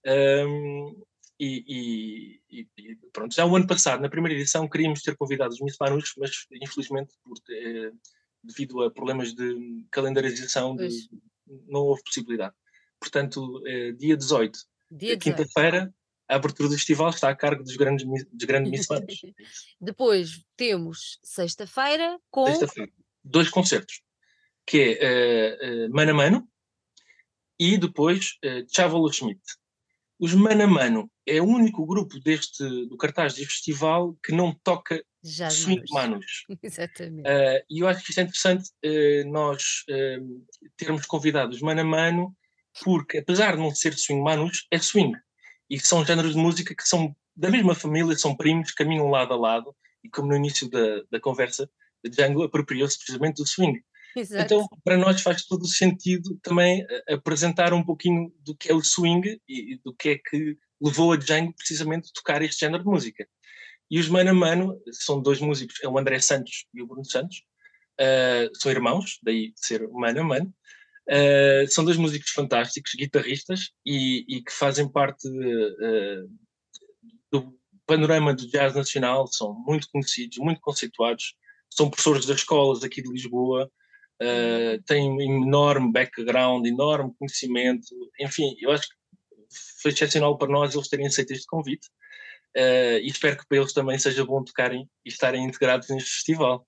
Um, 0.05 1.01
e, 1.45 2.41
e, 2.49 2.67
e, 2.79 2.97
pronto, 3.13 3.35
já 3.35 3.45
o 3.45 3.57
ano 3.57 3.67
passado, 3.67 4.01
na 4.01 4.09
primeira 4.09 4.39
edição, 4.39 4.69
queríamos 4.69 5.03
ter 5.03 5.17
convidado 5.17 5.53
os 5.53 5.61
Miss 5.61 5.77
Manus, 5.81 6.15
mas 6.17 6.31
infelizmente, 6.53 7.15
por, 7.25 7.37
eh, 7.51 7.91
devido 8.45 8.81
a 8.83 8.93
problemas 8.93 9.35
de 9.35 9.85
calendarização, 9.91 10.77
de, 10.77 10.89
não 11.67 11.81
houve 11.81 12.05
possibilidade. 12.05 12.55
Portanto, 13.01 13.61
eh, 13.67 13.91
dia 13.91 14.17
18, 14.17 14.57
dia 14.89 15.19
quinta-feira, 15.19 15.93
a 16.33 16.37
abertura 16.37 16.69
do 16.69 16.75
festival 16.75 17.11
está 17.11 17.29
a 17.29 17.37
cargo 17.37 17.63
dos 17.63 17.77
grandes, 17.77 18.07
dos 18.07 18.47
grandes 18.47 18.71
Miss 18.73 18.89
Manus. 18.89 19.21
Depois 19.81 20.45
temos 20.57 21.19
sexta-feira 21.23 22.19
com. 22.31 22.47
Sexta-feira, 22.47 22.91
dois 23.23 23.51
concertos, 23.51 24.03
que 24.67 24.99
é 25.01 25.87
uh, 25.87 25.87
uh, 25.87 25.95
Mano 25.95 26.11
a 26.13 26.15
Mano 26.15 26.49
e 27.59 27.77
depois 27.77 28.39
uh, 28.45 28.67
Chavolo 28.75 29.13
Schmidt. 29.13 29.41
Os 30.19 30.35
Mano 30.35 30.63
a 30.63 30.67
Mano 30.67 31.11
é 31.27 31.41
o 31.41 31.45
único 31.45 31.85
grupo 31.85 32.19
deste, 32.21 32.65
do 32.87 32.97
cartaz 32.97 33.35
deste 33.35 33.55
festival 33.55 34.17
que 34.25 34.33
não 34.33 34.55
toca 34.65 35.05
Já 35.23 35.51
swing 35.51 35.83
manos. 35.91 36.45
Exatamente. 36.63 37.29
Uh, 37.29 37.65
e 37.69 37.81
eu 37.81 37.89
acho 37.89 38.03
que 38.03 38.11
isto 38.11 38.21
é 38.21 38.23
interessante 38.23 38.71
uh, 38.85 39.31
nós 39.31 39.85
termos 40.77 41.05
convidado 41.07 41.53
os 41.53 41.61
Mano 41.61 41.81
a 41.83 41.85
Mano, 41.85 42.37
porque 42.83 43.19
apesar 43.19 43.57
de 43.57 43.63
não 43.63 43.75
ser 43.75 43.99
swing 43.99 44.23
manos, 44.23 44.67
é 44.71 44.79
swing. 44.79 45.13
E 45.73 45.81
são 45.81 46.05
géneros 46.05 46.35
de 46.35 46.39
música 46.39 46.75
que 46.75 46.87
são 46.87 47.17
da 47.35 47.49
mesma 47.49 47.75
família, 47.75 48.15
são 48.15 48.37
primos, 48.37 48.73
caminham 48.73 49.09
lado 49.09 49.33
a 49.33 49.37
lado, 49.37 49.75
e 50.05 50.11
como 50.11 50.29
no 50.29 50.37
início 50.37 50.69
da, 50.69 51.03
da 51.11 51.19
conversa, 51.19 51.67
Django 52.05 52.43
apropriou-se 52.43 52.99
precisamente 52.99 53.37
do 53.37 53.49
swing. 53.49 53.83
Exato. 54.15 54.45
Então, 54.45 54.69
para 54.85 54.99
nós 54.99 55.23
faz 55.23 55.47
todo 55.47 55.63
o 55.63 55.67
sentido 55.67 56.39
também 56.43 56.87
apresentar 57.09 57.73
um 57.73 57.83
pouquinho 57.83 58.31
do 58.41 58.55
que 58.55 58.71
é 58.71 58.75
o 58.75 58.83
swing 58.83 59.41
e 59.49 59.81
do 59.83 59.95
que 59.95 60.11
é 60.11 60.19
que 60.19 60.59
levou 60.79 61.13
a 61.13 61.17
Django 61.17 61.55
precisamente 61.55 62.11
a 62.11 62.13
tocar 62.13 62.43
este 62.43 62.61
género 62.61 62.83
de 62.83 62.91
música. 62.91 63.27
E 63.91 63.99
os 63.99 64.11
Mano 64.11 64.29
a 64.29 64.35
Mano 64.35 64.79
são 64.91 65.23
dois 65.23 65.41
músicos, 65.41 65.77
é 65.83 65.89
o 65.89 65.99
André 65.99 66.19
Santos 66.21 66.67
e 66.75 66.83
o 66.83 66.87
Bruno 66.87 67.07
Santos, 67.07 67.39
uh, 67.99 68.55
são 68.59 68.71
irmãos, 68.71 69.19
daí 69.23 69.55
ser 69.57 69.89
Mano 69.89 70.21
a 70.21 70.25
Mano. 70.25 70.55
Uh, 71.09 71.67
são 71.69 71.85
dois 71.85 71.97
músicos 71.97 72.31
fantásticos, 72.31 72.93
guitarristas, 72.97 73.71
e, 73.85 74.25
e 74.29 74.43
que 74.43 74.53
fazem 74.53 74.89
parte 74.89 75.27
uh, 75.29 76.31
do 77.31 77.59
panorama 77.87 78.33
do 78.33 78.49
jazz 78.49 78.75
nacional, 78.75 79.27
são 79.27 79.53
muito 79.67 79.89
conhecidos, 79.91 80.39
muito 80.39 80.61
conceituados, 80.61 81.35
são 81.69 81.91
professores 81.91 82.27
das 82.27 82.39
escolas 82.39 82.85
aqui 82.85 83.03
de 83.03 83.11
Lisboa, 83.11 83.71
uh, 84.23 84.83
têm 84.85 85.11
um 85.11 85.21
enorme 85.21 85.91
background, 85.91 86.65
enorme 86.67 87.13
conhecimento, 87.19 87.89
enfim, 88.21 88.55
eu 88.61 88.71
acho 88.71 88.89
que 88.89 88.95
foi 89.83 89.91
excepcional 89.91 90.39
para 90.39 90.53
nós 90.53 90.75
eles 90.75 90.89
terem 90.89 91.07
aceito 91.07 91.33
este 91.33 91.47
convite 91.47 91.89
e 92.55 93.07
espero 93.07 93.37
que 93.37 93.47
para 93.47 93.59
eles 93.59 93.73
também 93.73 93.99
seja 93.99 94.25
bom 94.25 94.43
tocarem 94.45 94.89
e 95.05 95.09
estarem 95.09 95.45
integrados 95.45 95.89
neste 95.89 96.11
festival. 96.11 96.67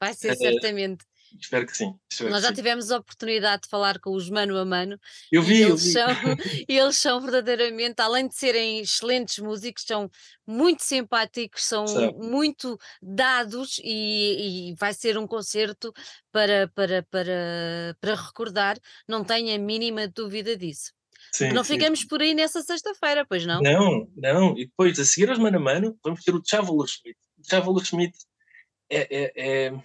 Vai 0.00 0.14
ser, 0.14 0.34
certamente. 0.36 1.04
Espero 1.40 1.66
que 1.66 1.76
sim. 1.76 1.94
Espero 2.10 2.30
Nós 2.30 2.40
que 2.40 2.42
já 2.44 2.48
sim. 2.48 2.54
tivemos 2.54 2.90
a 2.90 2.98
oportunidade 2.98 3.62
de 3.62 3.68
falar 3.68 3.98
com 3.98 4.10
os 4.10 4.28
mano 4.30 4.56
a 4.58 4.64
mano. 4.64 4.98
Eu 5.30 5.42
vi, 5.42 5.56
e 5.56 5.62
eles, 5.62 5.82
vi. 5.82 5.92
São, 5.92 6.06
eles 6.68 6.96
são 6.96 7.20
verdadeiramente, 7.20 8.00
além 8.00 8.28
de 8.28 8.34
serem 8.34 8.80
excelentes 8.80 9.38
músicos, 9.38 9.84
são 9.86 10.10
muito 10.46 10.82
simpáticos, 10.82 11.64
são 11.64 11.84
muito 12.16 12.78
dados 13.00 13.80
e, 13.82 14.70
e, 14.70 14.74
vai 14.74 14.92
ser 14.92 15.16
um 15.18 15.26
concerto 15.26 15.92
para, 16.30 16.68
para, 16.74 17.02
para, 17.04 17.96
para 18.00 18.14
recordar, 18.14 18.78
não 19.08 19.24
tenho 19.24 19.54
a 19.54 19.58
mínima 19.58 20.08
dúvida 20.08 20.56
disso. 20.56 20.92
Sim, 21.30 21.52
não 21.52 21.62
sim. 21.62 21.74
ficamos 21.74 22.04
por 22.04 22.20
aí 22.20 22.34
nessa 22.34 22.62
sexta-feira, 22.62 23.24
pois 23.26 23.46
não? 23.46 23.60
Não, 23.60 24.08
não. 24.16 24.58
E 24.58 24.66
depois, 24.66 24.98
a 24.98 25.04
seguir 25.04 25.30
aos 25.30 25.38
Mano 25.38 25.58
a 25.58 25.60
Mano, 25.60 25.98
vamos 26.02 26.22
ter 26.22 26.34
o 26.34 26.42
Chavolo 26.44 26.86
Schmidt. 26.86 27.16
O 27.38 27.48
Chavolo 27.48 27.84
Schmidt 27.84 28.18
é, 28.90 29.08
é, 29.10 29.32
é, 29.36 29.82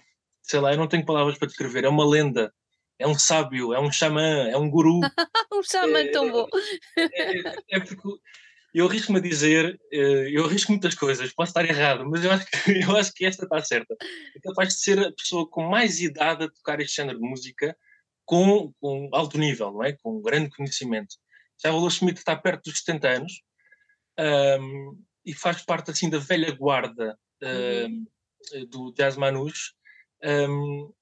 sei 0.48 0.60
lá, 0.60 0.72
eu 0.72 0.78
não 0.78 0.88
tenho 0.88 1.04
palavras 1.04 1.38
para 1.38 1.48
descrever, 1.48 1.84
é 1.84 1.88
uma 1.88 2.08
lenda, 2.08 2.52
é 2.98 3.06
um 3.06 3.18
sábio, 3.18 3.72
é 3.72 3.80
um 3.80 3.92
xamã, 3.92 4.48
é 4.48 4.56
um 4.56 4.70
guru. 4.70 5.00
um 5.52 5.62
xamã 5.62 6.00
é, 6.00 6.10
tão 6.10 6.30
bom. 6.30 6.46
É, 6.96 7.50
é, 7.50 7.54
é 7.72 7.80
porque 7.80 8.08
eu 8.74 8.86
arrisco-me 8.86 9.18
a 9.18 9.22
dizer, 9.22 9.80
eh, 9.92 10.30
eu 10.32 10.44
arrisco 10.44 10.72
muitas 10.72 10.94
coisas, 10.94 11.32
posso 11.32 11.50
estar 11.50 11.64
errado, 11.64 12.08
mas 12.08 12.24
eu 12.24 12.30
acho 12.30 12.46
que, 12.46 12.50
eu 12.84 12.96
acho 12.96 13.12
que 13.12 13.24
esta 13.24 13.44
está 13.44 13.62
certa. 13.62 13.96
É 14.36 14.40
capaz 14.40 14.68
de 14.70 14.80
ser 14.80 14.98
a 14.98 15.12
pessoa 15.12 15.48
com 15.48 15.62
mais 15.62 16.00
idade 16.00 16.44
a 16.44 16.50
tocar 16.50 16.80
este 16.80 16.96
género 16.96 17.18
de 17.18 17.28
música 17.28 17.76
com, 18.24 18.72
com 18.80 19.08
alto 19.12 19.38
nível, 19.38 19.72
não 19.72 19.84
é? 19.84 19.92
com 19.92 20.20
grande 20.20 20.50
conhecimento 20.50 21.16
já 21.62 21.72
o 21.72 21.90
Schmidt 21.90 22.18
está 22.18 22.36
perto 22.36 22.70
dos 22.70 22.78
70 22.80 23.08
anos 23.08 23.32
um, 24.18 25.02
e 25.24 25.34
faz 25.34 25.62
parte 25.62 25.90
assim 25.90 26.08
da 26.08 26.18
velha 26.18 26.50
guarda 26.52 27.18
um, 27.42 28.06
uhum. 28.54 28.66
do 28.68 28.92
jazz 28.92 29.16
manus. 29.16 29.74
Um, 30.22 30.92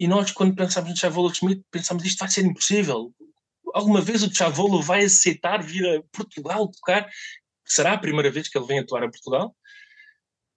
e 0.00 0.06
nós, 0.06 0.30
quando 0.30 0.54
pensamos 0.54 0.90
no 0.90 0.96
Chavolo 0.96 1.34
Schmidt, 1.34 1.64
pensamos 1.70 2.04
isto 2.04 2.18
vai 2.18 2.28
ser 2.28 2.44
impossível. 2.44 3.12
Alguma 3.74 4.00
vez 4.00 4.22
o 4.22 4.32
Chavolo 4.32 4.80
vai 4.80 5.04
aceitar 5.04 5.62
vir 5.62 5.84
a 5.86 6.02
Portugal 6.12 6.68
tocar? 6.68 7.08
Será 7.64 7.94
a 7.94 7.98
primeira 7.98 8.30
vez 8.30 8.48
que 8.48 8.56
ele 8.56 8.66
vem 8.66 8.78
atuar 8.78 9.02
a 9.02 9.10
Portugal? 9.10 9.54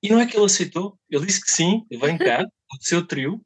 E 0.02 0.10
não 0.10 0.20
é 0.20 0.26
que 0.26 0.36
ele 0.36 0.46
aceitou, 0.46 0.98
ele 1.10 1.26
disse 1.26 1.42
que 1.44 1.52
sim, 1.52 1.86
vem 1.92 2.18
cá, 2.18 2.44
o 2.74 2.84
seu 2.84 3.06
trio. 3.06 3.42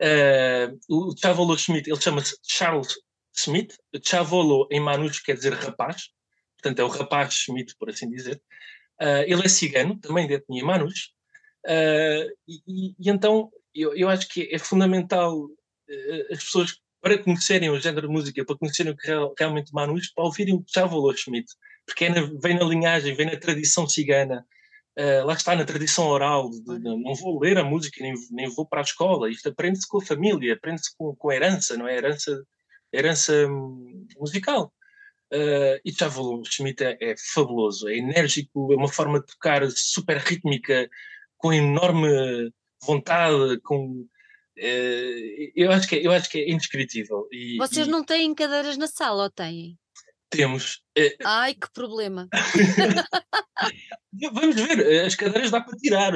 Uh, 0.00 0.78
o 0.88 1.16
Chavolo 1.16 1.56
Schmidt, 1.56 1.90
ele 1.90 2.00
chama-se 2.00 2.36
Charles 2.42 2.94
Schmidt. 3.34 3.76
Chavolo 4.02 4.68
em 4.70 4.80
Manus 4.80 5.20
quer 5.20 5.34
dizer 5.34 5.52
rapaz, 5.52 6.08
portanto 6.56 6.78
é 6.78 6.84
o 6.84 6.88
rapaz 6.88 7.34
Schmidt, 7.34 7.74
por 7.78 7.90
assim 7.90 8.08
dizer. 8.08 8.40
Uh, 9.00 9.24
ele 9.26 9.44
é 9.44 9.48
cigano, 9.48 9.98
também 9.98 10.26
de 10.26 10.34
etnia 10.34 10.64
Manus. 10.64 11.12
Uh, 11.66 12.30
e, 12.48 12.94
e, 12.98 13.10
então 13.10 13.50
eu, 13.74 13.94
eu, 13.96 14.08
acho 14.08 14.28
que 14.28 14.48
é 14.52 14.58
fundamental 14.58 15.44
uh, 15.44 16.32
as 16.32 16.44
pessoas, 16.44 16.76
para 17.00 17.18
conhecerem 17.18 17.70
o 17.70 17.80
género 17.80 18.08
de 18.08 18.12
música, 18.12 18.44
para 18.44 18.56
conhecerem 18.56 18.92
o 18.92 18.96
que 18.96 19.10
é 19.10 19.16
realmente 19.38 19.72
Manus, 19.72 20.12
para 20.12 20.24
ouvirem 20.24 20.54
o 20.54 20.64
Chavolo 20.66 21.16
Schmidt, 21.16 21.52
porque 21.86 22.04
é 22.04 22.08
na, 22.10 22.22
vem 22.40 22.56
na 22.56 22.64
linhagem, 22.64 23.14
vem 23.14 23.26
na 23.26 23.36
tradição 23.36 23.88
cigana. 23.88 24.46
Uh, 24.98 25.24
lá 25.24 25.32
está 25.32 25.56
na 25.56 25.64
tradição 25.64 26.06
oral, 26.06 26.50
de, 26.50 26.60
de, 26.62 26.78
não 26.80 27.14
vou 27.14 27.40
ler 27.40 27.56
a 27.58 27.64
música, 27.64 28.02
nem, 28.02 28.12
nem 28.30 28.50
vou 28.50 28.66
para 28.66 28.80
a 28.80 28.84
escola, 28.84 29.30
isto 29.30 29.48
aprende-se 29.48 29.88
com 29.88 29.98
a 29.98 30.04
família, 30.04 30.52
aprende-se 30.52 30.94
com, 30.96 31.16
com 31.16 31.30
a 31.30 31.34
herança, 31.34 31.76
não 31.76 31.88
é? 31.88 31.96
Herança 31.96 32.44
herança 32.92 33.32
hum, 33.48 34.06
musical. 34.18 34.72
Uh, 35.32 35.80
e 35.82 35.92
Chavolo 35.92 36.44
Schmidt 36.44 36.84
é, 36.84 36.98
é, 37.00 37.14
fabuloso, 37.32 37.88
é 37.88 37.96
enérgico, 37.96 38.70
é 38.72 38.76
uma 38.76 38.88
forma 38.88 39.18
de 39.18 39.26
tocar 39.26 39.66
super 39.70 40.18
rítmica, 40.18 40.88
com 41.38 41.52
enorme 41.52 42.52
vontade, 42.84 43.60
com 43.62 44.06
uh, 44.58 45.52
eu 45.56 45.70
acho 45.72 45.88
que 45.88 45.96
é, 45.96 46.06
eu 46.06 46.12
acho 46.12 46.28
que 46.28 46.38
é 46.38 46.50
indescritível. 46.50 47.26
E, 47.32 47.56
Vocês 47.58 47.86
e... 47.86 47.90
não 47.90 48.04
têm 48.04 48.34
cadeiras 48.34 48.76
na 48.76 48.86
sala 48.86 49.24
ou 49.24 49.30
têm? 49.30 49.78
Temos. 50.30 50.82
Uh, 50.98 51.12
Ai, 51.24 51.54
que 51.54 51.70
problema! 51.72 52.28
Vamos 54.32 54.56
ver, 54.56 55.04
as 55.06 55.14
cadeiras 55.14 55.50
dá 55.50 55.60
para 55.60 55.76
tirar. 55.78 56.12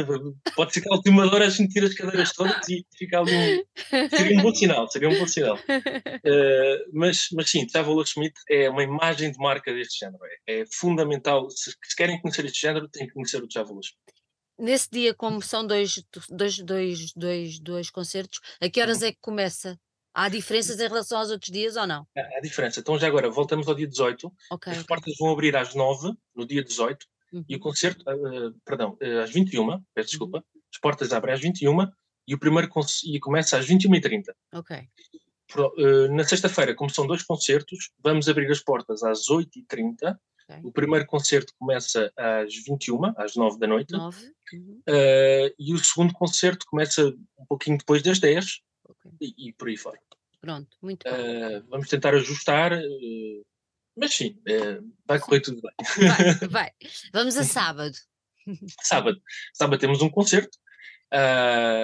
Pode 0.54 0.74
ser 0.74 0.82
que 0.82 0.88
a 0.90 0.94
última 0.94 1.24
hora 1.26 1.46
a 1.46 1.50
gente 1.50 1.72
tira 1.72 1.86
as 1.86 1.94
cadeiras 1.94 2.32
todas 2.32 2.68
e 2.68 2.84
fica 2.96 3.20
ali 3.20 3.32
um. 3.34 3.64
Seria 4.10 4.38
um 4.38 4.42
bom 4.42 4.54
sinal, 4.54 4.90
seria 4.90 5.08
um 5.08 5.18
bom 5.18 5.26
sinal. 5.26 5.56
Uh, 5.56 6.84
mas, 6.92 7.28
mas 7.32 7.48
sim, 7.48 7.66
Tavola 7.66 8.04
Schmidt 8.04 8.34
é 8.50 8.68
uma 8.68 8.82
imagem 8.82 9.32
de 9.32 9.38
marca 9.38 9.72
deste 9.72 10.00
género. 10.00 10.18
É, 10.46 10.60
é 10.60 10.64
fundamental. 10.72 11.48
Se, 11.50 11.70
se, 11.70 11.96
querem 11.96 12.20
conhecer 12.20 12.44
este 12.44 12.60
género, 12.60 12.88
têm 12.88 13.06
que 13.06 13.14
conhecer 13.14 13.42
o 13.42 13.48
Tavola 13.48 13.80
Schmidt. 13.82 14.15
Nesse 14.58 14.88
dia, 14.90 15.14
como 15.14 15.42
são 15.42 15.66
dois, 15.66 16.02
dois, 16.30 16.58
dois, 16.58 17.12
dois, 17.14 17.58
dois 17.58 17.90
concertos, 17.90 18.40
a 18.60 18.68
que 18.70 18.80
horas 18.80 19.02
é 19.02 19.12
que 19.12 19.18
começa? 19.20 19.78
Há 20.14 20.30
diferenças 20.30 20.80
em 20.80 20.88
relação 20.88 21.18
aos 21.18 21.30
outros 21.30 21.50
dias 21.50 21.76
ou 21.76 21.86
não? 21.86 22.06
Há, 22.16 22.38
há 22.38 22.40
diferença. 22.40 22.80
Então, 22.80 22.98
já 22.98 23.06
agora, 23.06 23.28
voltamos 23.28 23.68
ao 23.68 23.74
dia 23.74 23.86
18. 23.86 24.32
Okay, 24.50 24.72
As 24.72 24.78
okay. 24.78 24.86
portas 24.86 25.14
vão 25.18 25.30
abrir 25.30 25.54
às 25.54 25.74
9, 25.74 26.14
no 26.34 26.46
dia 26.46 26.64
18, 26.64 27.06
uhum. 27.34 27.44
e 27.46 27.56
o 27.56 27.60
concerto, 27.60 28.02
uh, 28.10 28.50
perdão, 28.64 28.96
uh, 29.02 29.20
às 29.22 29.30
21, 29.30 29.82
peço 29.94 30.08
desculpa. 30.08 30.38
Uhum. 30.38 30.60
As 30.72 30.80
portas 30.80 31.12
abrem 31.12 31.34
às 31.34 31.40
21, 31.40 31.86
e 32.26 32.34
o 32.34 32.38
primeiro 32.38 32.70
e 33.04 33.20
começa 33.20 33.58
às 33.58 33.66
21h30. 33.66 34.24
Ok. 34.54 34.88
Uh, 35.54 36.08
na 36.14 36.24
sexta-feira, 36.24 36.74
como 36.74 36.90
são 36.90 37.06
dois 37.06 37.22
concertos, 37.22 37.90
vamos 38.02 38.26
abrir 38.28 38.50
as 38.50 38.60
portas 38.60 39.02
às 39.02 39.28
8h30. 39.28 40.16
Okay. 40.48 40.62
O 40.64 40.70
primeiro 40.70 41.06
concerto 41.06 41.52
começa 41.58 42.12
às 42.16 42.54
21 42.54 43.12
às 43.16 43.34
9 43.34 43.58
da 43.58 43.66
noite. 43.66 43.92
9. 43.92 44.32
Uhum. 44.52 44.82
Uh, 44.88 45.54
e 45.58 45.74
o 45.74 45.78
segundo 45.78 46.14
concerto 46.14 46.64
começa 46.66 47.08
um 47.36 47.46
pouquinho 47.46 47.78
depois 47.78 48.00
das 48.00 48.20
10 48.20 48.60
okay. 48.88 49.10
e, 49.20 49.48
e, 49.48 49.52
por 49.52 49.68
aí 49.68 49.76
fora. 49.76 49.98
Pronto, 50.40 50.76
muito 50.80 51.02
bem. 51.02 51.58
Uh, 51.58 51.66
vamos 51.68 51.88
tentar 51.88 52.14
ajustar, 52.14 52.72
mas 53.96 54.14
sim, 54.14 54.38
vai 55.04 55.18
correr 55.18 55.40
tudo 55.40 55.60
bem. 55.60 56.08
Vai, 56.08 56.48
vai. 56.48 56.70
Vamos 57.12 57.36
a 57.36 57.42
sábado. 57.42 57.96
sábado. 58.80 59.20
Sábado 59.52 59.80
temos 59.80 60.00
um 60.00 60.08
concerto. 60.08 60.56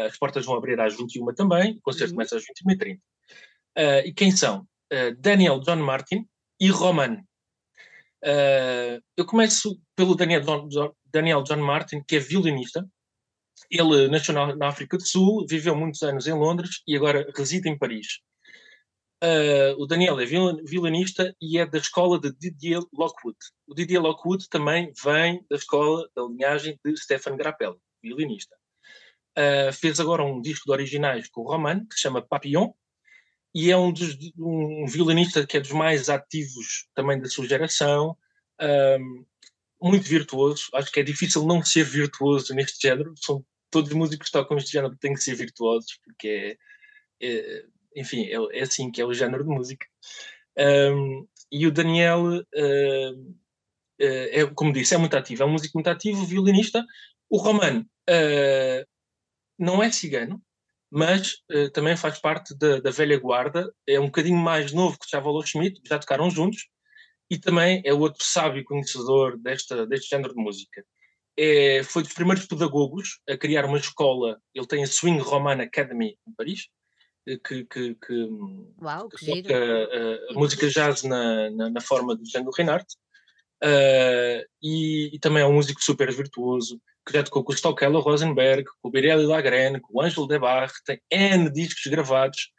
as 0.06 0.16
portas 0.18 0.46
vão 0.46 0.56
abrir 0.56 0.78
às 0.78 0.96
21 0.96 1.34
também. 1.34 1.72
O 1.78 1.80
concerto 1.80 2.12
uhum. 2.12 2.18
começa 2.18 2.36
às 2.36 2.44
21h30. 2.44 3.00
Uh, 3.76 4.06
e 4.06 4.12
quem 4.12 4.30
são? 4.30 4.66
Uh, 4.92 5.16
Daniel 5.18 5.60
John 5.60 5.76
Martin 5.76 6.28
e 6.60 6.68
Roman. 6.68 7.24
Uh, 8.24 9.02
eu 9.16 9.26
começo 9.26 9.80
pelo 9.96 10.14
Daniel 10.14 10.42
John, 10.68 10.94
Daniel 11.06 11.42
John 11.42 11.56
Martin, 11.56 12.02
que 12.06 12.16
é 12.16 12.18
violinista. 12.20 12.88
Ele 13.68 14.06
nasceu 14.08 14.32
na, 14.34 14.54
na, 14.54 14.68
África 14.68 14.96
do 14.96 15.06
Sul, 15.06 15.44
viveu 15.48 15.74
muitos 15.74 16.02
anos 16.02 16.26
em 16.26 16.32
Londres 16.32 16.82
e 16.86 16.96
agora 16.96 17.28
reside 17.36 17.68
em 17.68 17.76
Paris. 17.76 18.20
o 19.78 19.86
Daniel 19.86 20.20
é 20.20 20.26
violinista 20.26 21.34
e 21.40 21.58
é 21.58 21.66
da 21.66 21.78
escola 21.78 22.20
de 22.20 22.32
Didier 22.32 22.82
Lockwood. 22.92 23.38
O 23.66 23.74
Didier 23.74 24.00
Lockwood 24.00 24.48
também 24.48 24.92
vem 25.02 25.44
da 25.50 25.56
escola 25.56 26.08
da 26.14 26.22
linhagem 26.22 26.78
de 26.84 26.96
Stefan 26.96 27.36
Grappelli, 27.36 27.78
violinista. 28.02 28.56
fez 29.72 30.00
agora 30.00 30.22
um 30.22 30.40
disco 30.40 30.66
de 30.66 30.72
originais 30.72 31.28
com 31.28 31.40
o 31.40 31.48
Roman, 31.48 31.86
que 31.86 31.94
se 31.94 32.02
chama 32.02 32.20
Papillon, 32.20 32.72
e 33.54 33.70
é 33.70 33.76
um, 33.76 33.92
dos, 33.92 34.16
um 34.38 34.86
violinista 34.86 35.46
que 35.46 35.56
é 35.56 35.60
dos 35.60 35.72
mais 35.72 36.08
ativos 36.08 36.86
também 36.94 37.20
da 37.20 37.28
sua 37.28 37.46
geração, 37.46 38.16
um, 38.60 39.24
muito 39.82 40.08
virtuoso. 40.08 40.68
Acho 40.74 40.90
que 40.90 41.00
é 41.00 41.02
difícil 41.02 41.44
não 41.44 41.62
ser 41.62 41.84
virtuoso 41.84 42.54
neste 42.54 42.80
género. 42.80 43.14
São 43.16 43.44
todos 43.70 43.90
os 43.90 43.96
músicos 43.96 44.28
que 44.28 44.32
tocam 44.32 44.56
este 44.56 44.72
género 44.72 44.96
têm 44.96 45.14
que 45.14 45.22
ser 45.22 45.34
virtuosos, 45.34 45.98
porque 46.04 46.56
é, 47.20 47.28
é 47.28 47.64
enfim, 47.96 48.26
é, 48.26 48.58
é, 48.58 48.62
assim 48.62 48.90
que 48.90 49.00
é 49.00 49.04
o 49.04 49.12
género 49.12 49.44
de 49.44 49.50
música. 49.50 49.86
Um, 50.58 51.26
e 51.50 51.66
o 51.66 51.72
Daniel, 51.72 52.24
uh, 52.24 53.34
é, 53.98 54.46
como 54.54 54.72
disse, 54.72 54.94
é 54.94 54.98
muito 54.98 55.16
ativo, 55.16 55.42
é 55.42 55.46
um 55.46 55.52
músico 55.52 55.76
muito 55.76 55.88
ativo, 55.88 56.24
violinista. 56.24 56.84
O 57.28 57.38
Roman 57.38 57.80
uh, 57.80 58.86
não 59.58 59.82
é 59.82 59.90
cigano, 59.90 60.42
mas 60.94 61.36
uh, 61.50 61.70
também 61.70 61.96
faz 61.96 62.18
parte 62.18 62.54
da, 62.54 62.78
da, 62.78 62.90
velha 62.90 63.18
guarda, 63.18 63.72
é 63.88 63.98
um 63.98 64.06
bocadinho 64.06 64.36
mais 64.36 64.72
novo 64.72 64.98
que 64.98 65.06
o 65.06 65.08
Chavalo 65.08 65.42
Schmidt, 65.42 65.80
já 65.88 65.98
tocaram 65.98 66.28
juntos, 66.28 66.68
e 67.30 67.38
também 67.38 67.80
é 67.86 67.94
outro 67.94 68.22
sábio 68.22 68.62
conhecedor 68.62 69.38
desta, 69.38 69.86
deste 69.86 70.10
género 70.10 70.34
de 70.34 70.42
música. 70.42 70.84
É, 71.34 71.82
foi 71.82 72.02
dos 72.02 72.12
primeiros 72.12 72.44
pedagogos 72.44 73.20
a 73.26 73.38
criar 73.38 73.64
uma 73.64 73.78
escola, 73.78 74.38
ele 74.54 74.66
tem 74.66 74.84
a 74.84 74.86
Swing 74.86 75.18
Roman 75.18 75.62
Academy 75.62 76.18
em 76.28 76.34
Paris, 76.36 76.68
eh, 77.26 77.38
que, 77.38 77.64
que, 77.64 77.94
que, 77.94 78.28
Uau, 78.82 79.08
que 79.08 79.24
toca 79.24 79.54
uh, 79.54 80.30
a 80.30 80.34
música 80.34 80.68
jazz 80.68 81.04
na, 81.04 81.50
na, 81.52 81.70
na 81.70 81.80
forma 81.80 82.14
do 82.14 82.22
Django 82.22 82.50
Reinhardt, 82.54 82.94
uh, 83.64 84.44
e, 84.62 85.08
e, 85.14 85.18
também 85.18 85.42
é 85.42 85.46
um 85.46 85.54
músico 85.54 85.82
super 85.82 86.12
virtuoso, 86.12 86.78
com 87.30 87.44
o 87.46 87.54
Stockello 87.54 88.00
Rosenberg, 88.00 88.64
com 88.80 88.88
o 88.88 88.90
Birelli 88.90 89.26
Lagrene, 89.26 89.80
com 89.80 89.98
o 89.98 90.02
Ângelo 90.02 90.26
Debarre, 90.26 90.72
tem 90.84 91.00
N 91.10 91.50
discos 91.50 91.86
gravados 91.90 92.50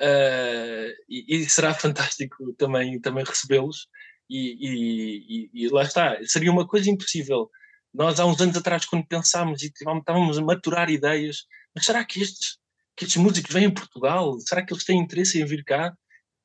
uh, 0.00 0.92
e, 1.08 1.36
e, 1.36 1.48
será 1.48 1.72
fantástico 1.74 2.52
também, 2.54 3.00
também 3.00 3.24
recebê-los. 3.24 3.88
E, 4.28 5.48
e, 5.48 5.50
e, 5.54 5.68
lá 5.68 5.82
está, 5.82 6.18
seria 6.24 6.50
uma 6.50 6.66
coisa 6.66 6.90
impossível. 6.90 7.48
Nós, 7.94 8.20
há 8.20 8.26
uns 8.26 8.40
anos 8.40 8.56
atrás, 8.56 8.84
quando 8.84 9.06
pensámos 9.06 9.62
e 9.62 9.66
estávamos 9.66 10.38
a 10.38 10.42
maturar 10.42 10.90
ideias, 10.90 11.44
mas 11.74 11.86
será 11.86 12.04
que 12.04 12.20
estes, 12.20 12.58
que 12.96 13.04
estes 13.04 13.22
músicos 13.22 13.52
vêm 13.52 13.66
a 13.66 13.72
Portugal? 13.72 14.38
Será 14.40 14.64
que 14.64 14.72
eles 14.72 14.84
têm 14.84 14.98
interesse 14.98 15.40
em 15.40 15.46
vir 15.46 15.64
cá? 15.64 15.96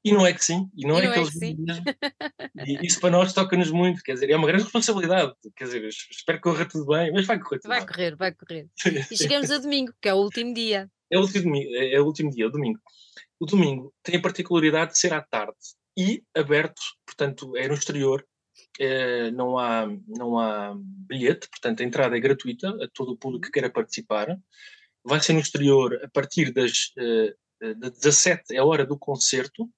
E 0.03 0.11
não 0.11 0.25
é 0.25 0.33
que 0.33 0.43
sim, 0.43 0.67
e 0.75 0.87
não, 0.87 0.97
e 0.97 1.01
é, 1.01 1.05
não 1.05 1.13
que 1.13 1.19
é 1.19 1.21
eles 1.21 1.33
que 1.33 1.39
sim. 1.39 1.57
E 2.81 2.87
isso 2.87 2.99
para 2.99 3.11
nós 3.11 3.33
toca-nos 3.33 3.69
muito, 3.69 4.01
quer 4.01 4.13
dizer, 4.13 4.31
é 4.31 4.35
uma 4.35 4.47
grande 4.47 4.63
responsabilidade. 4.63 5.33
Quer 5.55 5.65
dizer, 5.65 5.87
espero 5.87 6.39
que 6.39 6.43
corra 6.43 6.65
tudo 6.65 6.87
bem, 6.87 7.11
mas 7.11 7.27
vai 7.27 7.39
correr 7.39 7.59
tudo 7.59 7.69
vai 7.69 7.79
bem. 7.79 7.87
correr, 7.87 8.15
vai 8.15 8.33
correr. 8.33 8.67
E 9.11 9.17
chegamos 9.17 9.51
a 9.51 9.59
domingo, 9.59 9.93
que 10.01 10.09
é 10.09 10.13
o 10.13 10.17
último 10.17 10.53
dia. 10.53 10.89
É 11.11 11.17
o 11.17 11.21
último, 11.21 11.55
é, 11.55 11.93
é 11.93 12.01
o 12.01 12.05
último 12.05 12.31
dia, 12.31 12.47
o 12.47 12.51
domingo. 12.51 12.79
O 13.39 13.45
domingo 13.45 13.93
tem 14.01 14.15
a 14.15 14.21
particularidade 14.21 14.93
de 14.93 14.97
ser 14.97 15.13
à 15.13 15.21
tarde 15.21 15.57
e 15.95 16.23
aberto, 16.35 16.81
portanto, 17.05 17.55
é 17.55 17.67
no 17.67 17.75
exterior, 17.75 18.25
é, 18.79 19.29
não, 19.31 19.59
há, 19.59 19.87
não 20.07 20.39
há 20.39 20.73
bilhete, 20.75 21.47
portanto, 21.49 21.81
a 21.81 21.83
entrada 21.83 22.17
é 22.17 22.19
gratuita 22.19 22.69
a 22.69 22.87
todo 22.93 23.11
o 23.11 23.17
público 23.17 23.45
que 23.45 23.51
queira 23.51 23.69
participar. 23.69 24.35
Vai 25.03 25.19
ser 25.19 25.33
no 25.33 25.39
exterior 25.39 25.99
a 26.03 26.09
partir 26.09 26.51
das 26.51 26.91
uh, 26.97 27.75
de 27.75 27.91
17, 27.91 28.55
é 28.55 28.57
a 28.57 28.65
hora 28.65 28.85
do 28.85 28.97
concerto, 28.97 29.69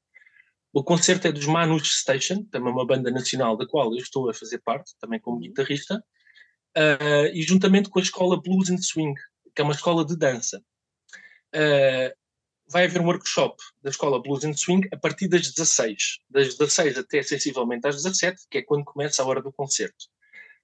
o 0.74 0.84
concerto 0.84 1.28
é 1.28 1.32
dos 1.32 1.46
Manus 1.46 2.00
Station, 2.00 2.44
também 2.46 2.74
uma 2.74 2.86
banda 2.86 3.12
nacional 3.12 3.56
da 3.56 3.68
qual 3.68 3.94
eu 3.94 4.00
estou 4.00 4.28
a 4.28 4.34
fazer 4.34 4.58
parte, 4.60 4.96
também 5.00 5.20
como 5.20 5.38
uhum. 5.38 5.44
guitarrista, 5.44 6.04
uh, 6.76 7.28
e 7.32 7.44
juntamente 7.44 7.90
com 7.90 8.00
a 8.00 8.02
escola 8.02 8.42
Blues 8.42 8.72
and 8.72 8.82
Swing, 8.82 9.14
que 9.56 9.62
é 9.62 9.64
uma 9.64 9.76
escola 9.76 10.04
de 10.04 10.18
dança. 10.18 10.60
Uh, 11.56 12.12
vai 12.68 12.86
haver 12.86 13.00
um 13.00 13.06
workshop 13.06 13.56
da 13.84 13.92
escola 13.92 14.20
Blues 14.20 14.44
and 14.44 14.54
Swing 14.54 14.88
a 14.92 14.98
partir 14.98 15.28
das 15.28 15.54
16, 15.54 16.22
das 16.28 16.56
16 16.56 16.98
até 16.98 17.22
sensivelmente 17.22 17.88
às 17.88 17.98
17, 17.98 18.42
que 18.50 18.58
é 18.58 18.62
quando 18.64 18.84
começa 18.84 19.22
a 19.22 19.28
hora 19.28 19.44
do 19.44 19.54
concerto. 19.54 20.08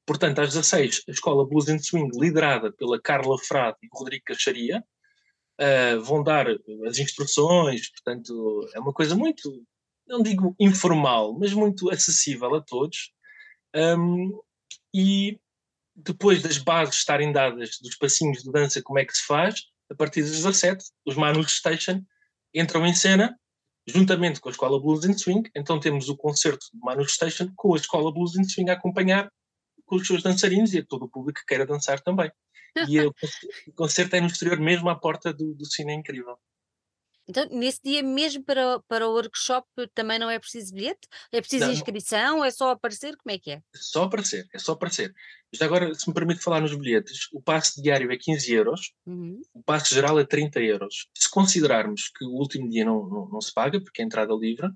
Portanto, 0.08 0.40
às 0.40 0.56
16, 0.56 1.04
a 1.08 1.12
escola 1.12 1.48
Blues 1.48 1.70
and 1.70 1.78
Swing, 1.78 2.10
liderada 2.20 2.72
pela 2.72 3.00
Carla 3.00 3.38
Frade 3.38 3.78
e 3.84 3.88
Rodrigo 3.94 4.26
Cacharia, 4.26 4.84
uh, 5.62 6.02
vão 6.02 6.24
dar 6.24 6.48
as 6.88 6.98
instruções, 6.98 7.92
portanto, 7.92 8.68
é 8.74 8.80
uma 8.80 8.92
coisa 8.92 9.16
muito 9.16 9.64
não 10.10 10.24
digo 10.24 10.56
informal, 10.60 11.38
mas 11.38 11.54
muito 11.54 11.90
acessível 11.90 12.56
a 12.56 12.62
todos. 12.62 13.14
Um, 13.76 14.38
e 14.94 15.40
depois 15.96 16.42
das 16.42 16.58
bases 16.58 16.96
estarem 16.96 17.32
dadas 17.32 17.78
dos 17.82 17.96
passinhos 17.96 18.44
de 18.44 18.52
dança, 18.52 18.82
como 18.82 18.98
é 18.98 19.06
que 19.06 19.16
se 19.16 19.26
faz, 19.26 19.66
a 19.92 19.96
partir 19.96 20.22
das 20.22 20.32
17, 20.32 20.84
os 21.06 21.16
Manus 21.16 21.58
Station 21.58 22.04
entram 22.54 22.86
em 22.86 22.94
cena, 22.94 23.38
juntamente 23.86 24.40
com 24.40 24.50
a 24.50 24.52
Escola 24.52 24.80
Blues 24.80 25.06
and 25.06 25.18
Swing. 25.18 25.50
Então 25.56 25.80
temos 25.80 26.10
o 26.10 26.18
concerto 26.18 26.66
de 26.74 26.80
Manus 26.80 27.14
Station 27.14 27.52
com 27.56 27.74
a 27.74 27.78
Escola 27.78 28.12
Blues 28.12 28.38
and 28.38 28.46
Swing 28.46 28.70
a 28.72 28.74
acompanhar 28.74 29.32
com 29.86 29.96
os 29.96 30.08
seus 30.08 30.24
dançarinos 30.24 30.74
e 30.74 30.80
a 30.80 30.86
todo 30.86 31.06
o 31.06 31.10
público 31.10 31.40
que 31.40 31.46
queira 31.46 31.66
dançar 31.66 32.00
também. 32.00 32.32
E 32.88 33.00
o 33.06 33.14
concerto 33.76 34.16
é 34.16 34.22
no 34.22 34.28
exterior, 34.28 34.60
mesmo 34.60 34.90
à 34.90 34.96
porta 34.96 35.34
do, 35.34 35.54
do 35.54 35.66
Cine 35.66 35.94
Incrível. 35.94 36.38
Então, 37.30 37.48
nesse 37.52 37.80
dia 37.84 38.02
mesmo 38.02 38.44
para, 38.44 38.80
para 38.88 39.08
o 39.08 39.12
workshop 39.12 39.68
também 39.94 40.18
não 40.18 40.32
é 40.32 40.40
preciso 40.40 40.74
bilhete? 40.74 41.08
É 41.32 41.40
preciso 41.40 41.66
não, 41.66 41.72
inscrição? 41.72 42.44
É 42.44 42.50
só 42.50 42.72
aparecer? 42.72 43.16
Como 43.18 43.36
é 43.36 43.38
que 43.38 43.52
é? 43.52 43.62
Só 43.76 44.06
aparecer, 44.06 44.48
é 44.52 44.58
só 44.58 44.72
aparecer. 44.72 45.14
Já 45.54 45.66
agora, 45.66 45.94
se 45.94 46.08
me 46.08 46.14
permite 46.16 46.42
falar 46.42 46.60
nos 46.60 46.76
bilhetes, 46.76 47.28
o 47.32 47.40
passe 47.40 47.80
diário 47.84 48.12
é 48.12 48.18
15 48.18 48.52
euros, 48.52 48.94
uhum. 49.06 49.40
o 49.54 49.62
passe 49.62 49.94
geral 49.94 50.20
é 50.20 50.26
30 50.26 50.60
euros. 50.62 51.08
Se 51.16 51.30
considerarmos 51.30 52.10
que 52.18 52.26
o 52.26 52.32
último 52.32 52.68
dia 52.68 52.84
não, 52.84 53.08
não, 53.08 53.30
não, 53.30 53.42
se 53.42 53.54
paga, 53.54 53.80
porque 53.80 54.02
é 54.02 54.06
entrada 54.06 54.34
livre, 54.34 54.68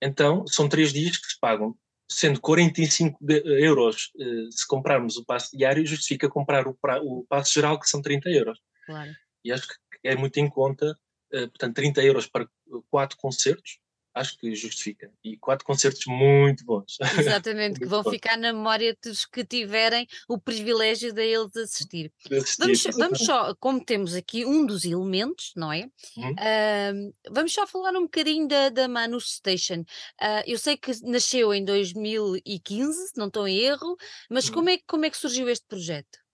então 0.00 0.46
são 0.46 0.68
três 0.68 0.92
dias 0.92 1.16
que 1.16 1.26
se 1.26 1.38
pagam. 1.40 1.76
Sendo 2.08 2.40
45 2.40 3.18
euros 3.46 4.12
eh, 4.20 4.48
se 4.52 4.64
comprarmos 4.64 5.16
o 5.16 5.24
passe 5.24 5.56
diário, 5.56 5.84
justifica 5.84 6.28
comprar 6.28 6.68
o, 6.68 6.78
o 7.02 7.26
passe 7.28 7.52
geral, 7.52 7.80
que 7.80 7.90
são 7.90 8.00
30 8.00 8.28
euros. 8.30 8.60
Claro. 8.86 9.10
E 9.44 9.50
acho 9.50 9.66
que 9.66 9.74
é 10.04 10.14
muito 10.14 10.38
em 10.38 10.48
conta 10.48 10.86
eh, 10.86 11.05
portanto, 11.30 11.74
30 11.74 12.02
euros 12.02 12.26
para 12.26 12.48
quatro 12.90 13.16
concertos, 13.16 13.78
acho 14.16 14.38
que 14.38 14.54
justifica. 14.54 15.12
E 15.22 15.36
quatro 15.36 15.64
concertos 15.64 16.06
muito 16.06 16.64
bons. 16.64 16.96
Exatamente, 17.18 17.78
que 17.78 17.86
vão 17.86 18.02
ficar 18.02 18.36
na 18.38 18.52
memória 18.52 18.96
dos 19.04 19.26
que 19.26 19.44
tiverem 19.44 20.06
o 20.28 20.38
privilégio 20.38 21.12
de 21.12 21.22
eles 21.22 21.54
assistir. 21.54 22.12
assistir. 22.24 22.58
Vamos, 22.58 22.82
vamos, 22.96 23.18
só, 23.20 23.54
como 23.56 23.84
temos 23.84 24.14
aqui 24.14 24.44
um 24.44 24.64
dos 24.64 24.84
elementos, 24.84 25.52
não 25.54 25.72
é? 25.72 25.88
Uhum. 26.16 26.30
Uh, 26.32 27.14
vamos 27.30 27.52
só 27.52 27.66
falar 27.66 27.92
um 27.92 28.04
bocadinho 28.04 28.48
da, 28.48 28.70
da 28.70 28.88
Manus 28.88 29.34
Station. 29.34 29.80
Uh, 30.20 30.42
eu 30.46 30.58
sei 30.58 30.76
que 30.76 30.92
nasceu 31.02 31.52
em 31.52 31.64
2015, 31.64 33.08
se 33.08 33.18
não 33.18 33.26
estou 33.26 33.46
em 33.46 33.58
erro, 33.58 33.96
mas 34.30 34.48
uhum. 34.48 34.54
como, 34.54 34.70
é, 34.70 34.78
como 34.86 35.04
é 35.04 35.10
que 35.10 35.18
surgiu 35.18 35.48
este 35.48 35.66
projeto? 35.66 36.25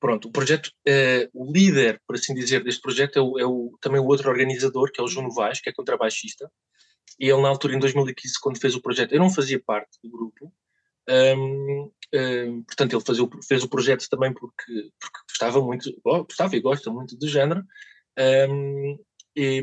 Pronto, 0.00 0.28
o 0.28 0.32
projeto, 0.32 0.68
uh, 0.88 1.28
o 1.32 1.52
líder, 1.52 2.00
por 2.06 2.16
assim 2.16 2.34
dizer, 2.34 2.62
deste 2.62 2.80
projeto 2.80 3.18
é, 3.18 3.22
o, 3.22 3.38
é 3.38 3.46
o, 3.46 3.76
também 3.80 4.00
o 4.00 4.06
outro 4.06 4.30
organizador, 4.30 4.90
que 4.92 5.00
é 5.00 5.04
o 5.04 5.08
João 5.08 5.26
Novaes, 5.26 5.60
que 5.60 5.68
é 5.68 5.72
contrabaixista, 5.72 6.50
e 7.18 7.28
ele 7.28 7.42
na 7.42 7.48
altura, 7.48 7.74
em 7.74 7.78
2015, 7.78 8.34
quando 8.40 8.60
fez 8.60 8.74
o 8.74 8.82
projeto, 8.82 9.12
eu 9.12 9.18
não 9.18 9.30
fazia 9.30 9.60
parte 9.60 9.98
do 10.02 10.10
grupo, 10.10 10.52
um, 11.08 11.90
um, 12.14 12.62
portanto 12.64 12.92
ele 12.92 13.04
fazia, 13.04 13.28
fez 13.46 13.64
o 13.64 13.68
projeto 13.68 14.06
também 14.08 14.32
porque, 14.32 14.90
porque 15.00 15.18
gostava 15.28 15.60
muito, 15.60 15.90
gostava 16.04 16.54
e 16.54 16.60
gosta 16.60 16.90
muito 16.90 17.16
do 17.16 17.26
género, 17.26 17.64
Um, 18.18 18.98
e, 19.36 19.62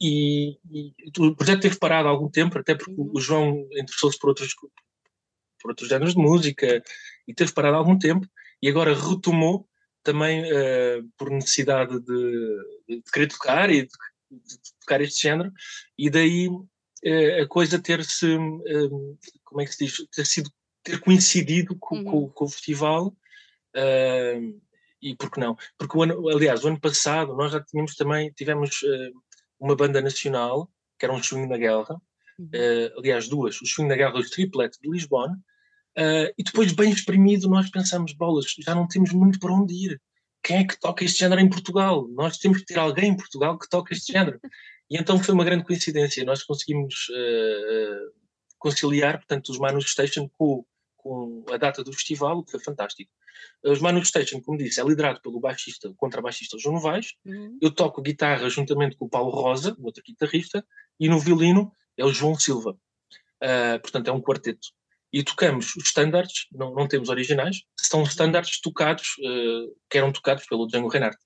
e, 0.00 0.58
e, 0.70 0.94
o 1.18 1.34
projeto 1.34 1.62
teve 1.62 1.78
parado 1.78 2.08
há 2.08 2.10
algum 2.10 2.30
tempo, 2.30 2.56
até 2.58 2.74
porque 2.74 2.94
o 2.96 3.20
João 3.20 3.66
interessou-se 3.72 4.18
por 4.18 4.28
outros, 4.28 4.54
por 5.60 5.70
outros 5.70 5.88
géneros 5.88 6.14
de 6.14 6.20
música 6.20 6.82
e 7.26 7.34
teve 7.34 7.52
parado 7.52 7.74
há 7.74 7.78
algum 7.78 7.98
tempo 7.98 8.26
e 8.62 8.68
agora 8.68 8.94
retomou 8.94 9.68
também 10.02 10.42
uh, 10.44 11.08
por 11.16 11.30
necessidade 11.30 12.00
de, 12.00 12.56
de, 12.88 13.02
querer 13.12 13.28
tocar 13.28 13.70
e 13.70 13.82
de, 13.82 13.88
de, 14.30 14.58
tocar 14.80 15.00
este 15.00 15.22
género 15.22 15.52
e 15.96 16.08
daí 16.08 16.48
uh, 16.48 17.42
a 17.42 17.46
coisa 17.46 17.78
ter-se, 17.78 18.26
uh, 18.26 19.18
como 19.44 19.60
é 19.60 19.64
que 19.64 19.74
se 19.74 19.84
diz, 19.84 20.08
ter 20.10 20.26
sido, 20.26 20.50
ter 20.82 21.00
coincidido 21.00 21.76
com, 21.78 21.96
uhum. 21.96 22.04
com, 22.04 22.28
com 22.30 22.44
o 22.44 22.48
festival 22.48 23.14
e 25.02 25.14
por 25.16 25.30
que 25.30 25.38
não? 25.38 25.56
Porque, 25.78 25.96
o 25.96 26.02
ano, 26.02 26.28
aliás, 26.28 26.64
o 26.64 26.68
ano 26.68 26.80
passado 26.80 27.36
nós 27.36 27.52
já 27.52 27.60
tínhamos 27.62 27.94
também, 27.94 28.32
tivemos 28.32 28.80
uma 29.58 29.76
banda 29.76 30.00
nacional, 30.00 30.68
que 30.98 31.06
era 31.06 31.14
um 31.14 31.22
Swing 31.22 31.46
na 31.46 31.56
Guerra, 31.56 32.00
uhum. 32.38 32.46
uh, 32.46 32.98
aliás, 32.98 33.28
duas, 33.28 33.60
o 33.60 33.66
Swing 33.66 33.88
na 33.88 33.96
Guerra 33.96 34.18
e 34.18 34.20
o 34.20 34.28
Triplet 34.30 34.76
de 34.80 34.90
Lisboa, 34.90 35.36
uh, 35.98 36.32
e 36.36 36.42
depois, 36.42 36.72
bem 36.72 36.90
exprimido, 36.90 37.48
nós 37.48 37.70
pensamos, 37.70 38.12
bolas, 38.12 38.46
já 38.58 38.74
não 38.74 38.86
temos 38.86 39.12
muito 39.12 39.38
para 39.38 39.52
onde 39.52 39.74
ir. 39.74 40.00
Quem 40.42 40.58
é 40.58 40.64
que 40.64 40.78
toca 40.78 41.04
este 41.04 41.18
género 41.18 41.40
em 41.40 41.48
Portugal? 41.48 42.08
Nós 42.08 42.38
temos 42.38 42.58
que 42.58 42.66
ter 42.66 42.78
alguém 42.78 43.10
em 43.10 43.16
Portugal 43.16 43.58
que 43.58 43.68
toque 43.68 43.92
este 43.92 44.12
género. 44.12 44.40
E 44.90 44.96
então 44.96 45.18
foi 45.18 45.34
uma 45.34 45.44
grande 45.44 45.64
coincidência. 45.64 46.24
Nós 46.24 46.42
conseguimos 46.42 47.08
uh, 47.10 48.12
conciliar, 48.58 49.18
portanto, 49.18 49.50
os 49.50 49.58
Manus 49.58 49.90
Station 49.90 50.28
com, 50.36 50.64
com 50.96 51.44
a 51.50 51.56
data 51.56 51.84
do 51.84 51.92
festival, 51.92 52.42
que 52.42 52.50
foi 52.52 52.60
fantástico. 52.60 53.10
Os 53.62 53.80
Manu 53.80 54.04
Station, 54.04 54.40
como 54.40 54.58
disse, 54.58 54.80
é 54.80 54.84
liderado 54.84 55.20
pelo 55.20 55.40
baixista, 55.40 55.88
o 55.88 55.94
contrabaixista 55.94 56.58
João 56.58 56.76
Novaes. 56.76 57.14
Uhum. 57.24 57.58
Eu 57.60 57.70
toco 57.70 58.00
guitarra 58.00 58.48
juntamente 58.48 58.96
com 58.96 59.04
o 59.04 59.08
Paulo 59.08 59.30
Rosa, 59.30 59.76
outro 59.80 60.02
guitarrista, 60.02 60.64
e 60.98 61.08
no 61.08 61.18
violino 61.18 61.72
é 61.96 62.04
o 62.04 62.12
João 62.12 62.34
Silva. 62.34 62.72
Uh, 63.42 63.80
portanto, 63.80 64.08
é 64.08 64.12
um 64.12 64.20
quarteto. 64.20 64.68
E 65.12 65.24
tocamos 65.24 65.74
os 65.76 65.86
standards, 65.86 66.46
não, 66.52 66.72
não 66.72 66.86
temos 66.86 67.08
originais, 67.08 67.62
são 67.76 68.02
standards 68.04 68.60
tocados, 68.60 69.16
uh, 69.18 69.76
que 69.90 69.98
eram 69.98 70.12
tocados 70.12 70.46
pelo 70.46 70.66
Django 70.66 70.88
Reinhardt. 70.88 71.18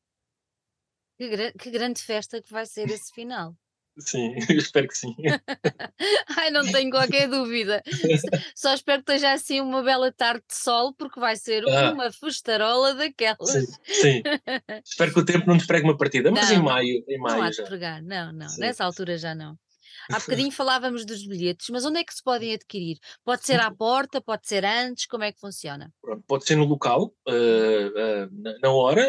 Que, 1.19 1.53
que 1.53 1.71
grande 1.71 2.03
festa 2.03 2.43
que 2.43 2.51
vai 2.51 2.67
ser 2.67 2.91
esse 2.91 3.13
final. 3.13 3.55
Sim, 3.99 4.35
espero 4.51 4.89
que 4.89 4.99
sim. 4.99 5.15
Ai, 6.37 6.51
não 6.51 6.65
tenho 6.71 6.91
qualquer 6.91 7.29
dúvida. 7.29 7.83
Só 8.55 8.75
espero 8.75 9.05
que 9.05 9.13
esteja 9.13 9.33
assim 9.33 9.61
uma 9.61 9.83
bela 9.83 10.11
tarde 10.11 10.43
de 10.49 10.57
sol, 10.57 10.93
porque 10.95 11.21
vai 11.21 11.37
ser 11.37 11.65
ah. 11.69 11.93
uma 11.93 12.11
festarola 12.11 12.95
daquelas. 12.95 13.51
Sim, 13.51 13.67
sim. 13.85 14.23
espero 14.85 15.13
que 15.13 15.21
o 15.21 15.25
tempo 15.25 15.47
não 15.47 15.55
nos 15.55 15.67
pregue 15.67 15.85
uma 15.85 15.97
partida, 15.97 16.31
mas 16.31 16.51
não, 16.51 16.57
em 16.57 16.63
maio, 16.63 17.05
em 17.09 17.19
maio 17.19 17.37
não 17.37 17.43
há 17.45 17.51
de 17.51 17.63
pregar, 17.63 18.03
não, 18.03 18.33
não, 18.33 18.49
sim. 18.49 18.61
nessa 18.61 18.85
altura 18.85 19.17
já 19.17 19.35
não. 19.35 19.57
Há 20.11 20.19
bocadinho 20.19 20.51
falávamos 20.53 21.05
dos 21.05 21.27
bilhetes, 21.27 21.69
mas 21.71 21.85
onde 21.85 22.01
é 22.01 22.05
que 22.05 22.15
se 22.15 22.23
podem 22.23 22.55
adquirir? 22.55 22.99
Pode 23.25 23.45
ser 23.45 23.61
à 23.61 23.71
porta, 23.71 24.21
pode 24.21 24.47
ser 24.47 24.65
antes, 24.65 25.07
como 25.07 25.25
é 25.25 25.33
que 25.33 25.41
funciona? 25.41 25.93
Pode 26.27 26.45
ser 26.45 26.57
no 26.57 26.65
local, 26.65 27.15
uh, 27.29 27.33
uh, 27.33 28.29
na, 28.63 28.71
hora, 28.71 29.09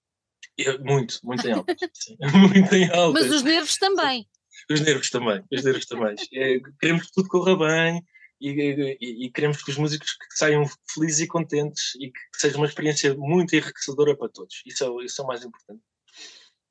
É, 0.59 0.78
muito, 0.78 1.18
muito 1.22 1.46
em 1.46 1.52
alta. 1.52 1.74
muito 2.48 2.74
em 2.74 2.90
alta. 2.90 3.20
Mas 3.20 3.30
os 3.30 3.42
nervos 3.42 3.76
também. 3.76 4.28
Os 4.70 4.80
nervos 4.80 5.11
também, 5.11 5.44
os 5.52 5.64
nervos 5.64 5.87
também. 5.87 6.14
É, 6.33 6.61
queremos 6.80 7.07
que 7.07 7.12
tudo 7.12 7.28
corra 7.28 7.57
bem 7.57 8.02
e, 8.50 8.98
e, 9.00 9.26
e, 9.26 9.30
queremos 9.30 9.62
que 9.62 9.70
os 9.70 9.76
músicos 9.76 10.12
que 10.12 10.37
saiam 10.37 10.64
felizes 10.92 11.20
e 11.20 11.26
contentes 11.26 11.94
e 11.96 12.11
que 12.11 12.40
seja 12.40 12.57
uma 12.57 12.66
experiência 12.66 13.14
muito 13.14 13.54
enriquecedora 13.54 14.16
para 14.16 14.28
todos. 14.28 14.62
Isso 14.66 14.85
é, 14.85 15.04
isso 15.04 15.20
é 15.20 15.24
o 15.24 15.26
mais 15.26 15.44
importante. 15.44 15.83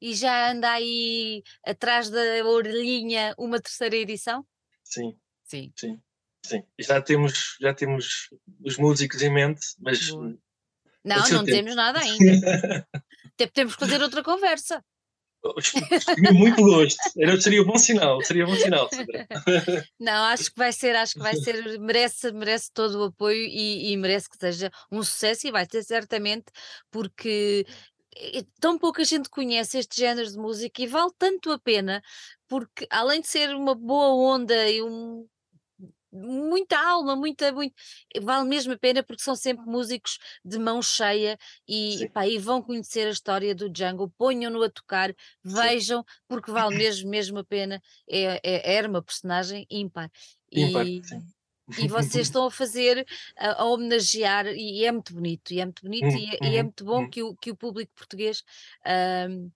E 0.01 0.13
já 0.13 0.51
anda 0.51 0.71
aí 0.71 1.43
atrás 1.65 2.09
da 2.09 2.45
orelhinha 2.45 3.33
uma 3.37 3.59
terceira 3.59 3.95
edição? 3.95 4.45
Sim. 4.83 5.17
Sim. 5.45 5.71
Sim. 5.75 6.01
Sim, 6.45 6.61
já 6.77 7.01
temos, 7.01 7.55
já 7.59 7.73
temos 7.73 8.29
os 8.63 8.77
músicos 8.77 9.21
em 9.21 9.31
mente, 9.31 9.61
mas. 9.79 10.09
Boa. 10.09 10.37
Não, 11.03 11.29
não 11.29 11.43
temos 11.43 11.75
nada 11.75 11.99
ainda. 11.99 12.87
Até 13.33 13.47
temos 13.47 13.75
que 13.75 13.79
fazer 13.79 14.01
outra 14.01 14.23
conversa. 14.23 14.83
Muito 16.33 16.63
gosto. 16.63 16.97
Era, 17.17 17.39
seria 17.39 17.61
um 17.61 17.65
bom 17.65 17.77
sinal, 17.77 18.21
seria 18.21 18.45
um 18.45 18.49
bom 18.49 18.55
sinal, 18.55 18.89
Não, 19.99 20.23
acho 20.25 20.51
que 20.51 20.57
vai 20.57 20.71
ser, 20.71 20.95
acho 20.95 21.13
que 21.13 21.19
vai 21.19 21.35
ser, 21.35 21.79
merece, 21.79 22.31
merece 22.31 22.71
todo 22.73 22.99
o 22.99 23.03
apoio 23.05 23.45
e, 23.45 23.91
e 23.91 23.97
merece 23.97 24.29
que 24.29 24.37
seja 24.37 24.71
um 24.91 25.03
sucesso 25.03 25.47
e 25.47 25.51
vai 25.51 25.67
ser 25.69 25.83
certamente 25.83 26.45
porque 26.89 27.65
eh, 28.15 28.43
tão 28.59 28.77
pouca 28.77 29.03
gente 29.03 29.29
conhece 29.29 29.77
este 29.77 29.99
género 29.99 30.29
de 30.29 30.37
música 30.37 30.81
e 30.81 30.87
vale 30.87 31.11
tanto 31.17 31.51
a 31.51 31.59
pena 31.59 32.01
porque 32.47 32.87
além 32.89 33.21
de 33.21 33.27
ser 33.27 33.55
uma 33.55 33.75
boa 33.75 34.35
onda 34.35 34.69
e 34.69 34.81
um 34.81 35.27
muita 36.13 36.77
alma, 36.77 37.15
muita, 37.15 37.51
muito, 37.51 37.73
vale 38.21 38.47
mesmo 38.47 38.73
a 38.73 38.77
pena 38.77 39.01
porque 39.01 39.23
são 39.23 39.35
sempre 39.35 39.65
músicos 39.65 40.19
de 40.45 40.59
mão 40.59 40.81
cheia 40.81 41.37
e, 41.67 42.07
pá, 42.13 42.27
e 42.27 42.37
vão 42.37 42.61
conhecer 42.61 43.07
a 43.07 43.11
história 43.11 43.55
do 43.55 43.69
Django, 43.69 44.13
ponham-no 44.17 44.61
a 44.61 44.69
tocar, 44.69 45.13
vejam, 45.43 46.01
sim. 46.01 46.05
porque 46.27 46.51
vale 46.51 46.77
mesmo, 46.77 47.09
mesmo 47.09 47.39
a 47.39 47.43
pena, 47.43 47.81
é, 48.07 48.39
é, 48.43 48.75
era 48.75 48.87
uma 48.87 49.01
personagem 49.01 49.65
ímpar. 49.69 50.11
Ímpar, 50.51 50.87
e, 50.87 51.03
sim. 51.03 51.19
E 51.79 51.87
vocês 51.87 52.27
estão 52.27 52.45
a 52.45 52.51
fazer, 52.51 53.05
a, 53.37 53.61
a, 53.61 53.65
homenagear, 53.65 54.47
e 54.47 54.85
é 54.85 54.91
muito 54.91 55.13
bonito, 55.13 55.51
e 55.51 55.59
é 55.59 55.65
muito 55.65 55.81
bonito, 55.81 56.05
hum, 56.05 56.17
e, 56.17 56.29
é, 56.29 56.49
e, 56.49 56.57
é, 56.57 56.63
muito 56.63 56.85
bom 56.85 57.03
hum. 57.03 57.09
que, 57.09 57.23
o, 57.23 57.35
que 57.35 57.51
o 57.51 57.55
público 57.55 57.91
português 57.95 58.43
um, 59.29 59.49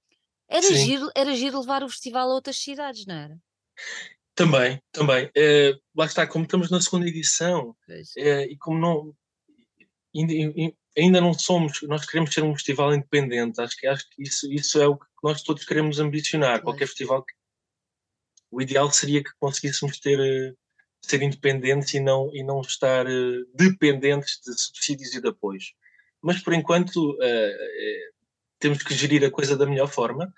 era, 0.47 0.73
giro, 0.73 1.11
era 1.15 1.35
giro 1.35 1.59
levar 1.59 1.83
o 1.83 1.89
festival 1.89 2.31
a 2.31 2.33
outras 2.33 2.57
cidades, 2.57 3.05
não 3.05 3.15
era? 3.15 3.37
Também, 4.37 4.79
também. 4.91 5.31
É, 5.35 5.73
lá 5.95 6.05
está, 6.05 6.27
como 6.27 6.45
estamos 6.45 6.69
na 6.69 6.79
segunda 6.79 7.07
edição 7.07 7.75
é, 8.15 8.43
e 8.43 8.55
como 8.55 8.77
não 8.77 9.15
ainda, 10.15 10.75
ainda, 10.95 11.19
não 11.19 11.33
somos, 11.33 11.81
nós 11.81 12.05
queremos 12.05 12.31
ser 12.31 12.43
um 12.43 12.53
festival 12.53 12.93
independente, 12.93 13.59
acho 13.59 13.75
que, 13.75 13.87
acho 13.87 14.07
que 14.11 14.21
isso, 14.21 14.53
isso 14.53 14.79
é 14.79 14.87
o 14.87 14.95
que 14.95 15.07
nós 15.23 15.41
todos 15.41 15.65
queremos 15.65 15.99
ambicionar. 15.99 16.61
Qualquer 16.61 16.85
festival 16.85 17.23
que, 17.25 17.33
o 18.51 18.61
ideal 18.61 18.91
seria 18.91 19.23
que 19.23 19.31
conseguíssemos 19.39 19.99
ter 19.99 20.19
eh, 20.19 20.53
ser 21.01 21.23
independentes 21.23 21.95
e 21.95 21.99
não, 21.99 22.29
e 22.31 22.43
não 22.43 22.61
estar 22.61 23.07
dependentes 23.55 24.39
de 24.45 24.53
subsídios 24.55 25.15
e 25.15 25.21
de 25.21 25.29
apoios. 25.29 25.73
Mas 26.21 26.43
por 26.43 26.53
enquanto 26.53 27.17
temos 28.59 28.83
que 28.83 28.93
gerir 28.93 29.23
a 29.25 29.31
coisa 29.31 29.57
da 29.57 29.65
melhor 29.65 29.87
forma 29.87 30.31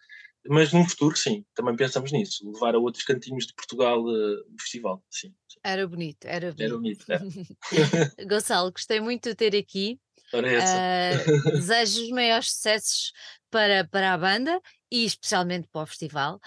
mas 0.49 0.73
num 0.73 0.88
futuro, 0.88 1.15
sim, 1.15 1.45
também 1.53 1.75
pensamos 1.75 2.12
nisso, 2.12 2.49
levar 2.51 2.73
a 2.73 2.79
outros 2.79 3.03
cantinhos 3.03 3.45
de 3.45 3.53
Portugal 3.53 4.01
uh, 4.01 4.39
o 4.51 4.59
festival, 4.59 5.03
sim, 5.09 5.33
sim, 5.47 5.59
Era 5.63 5.88
bonito, 5.88 6.25
era 6.25 6.51
bonito. 6.51 6.62
Era 6.62 6.75
bonito, 6.75 7.05
é. 7.12 8.25
Gonçalo, 8.25 8.71
gostei 8.71 8.99
muito 8.99 9.29
de 9.29 9.35
ter 9.35 9.55
aqui. 9.55 9.99
Uh, 10.33 11.51
desejo 11.53 12.03
os 12.03 12.09
maiores 12.09 12.51
sucessos 12.51 13.12
para, 13.49 13.88
para 13.88 14.13
a 14.13 14.17
banda 14.17 14.59
e 14.91 15.05
especialmente 15.05 15.67
para 15.71 15.83
o 15.83 15.85
festival. 15.85 16.39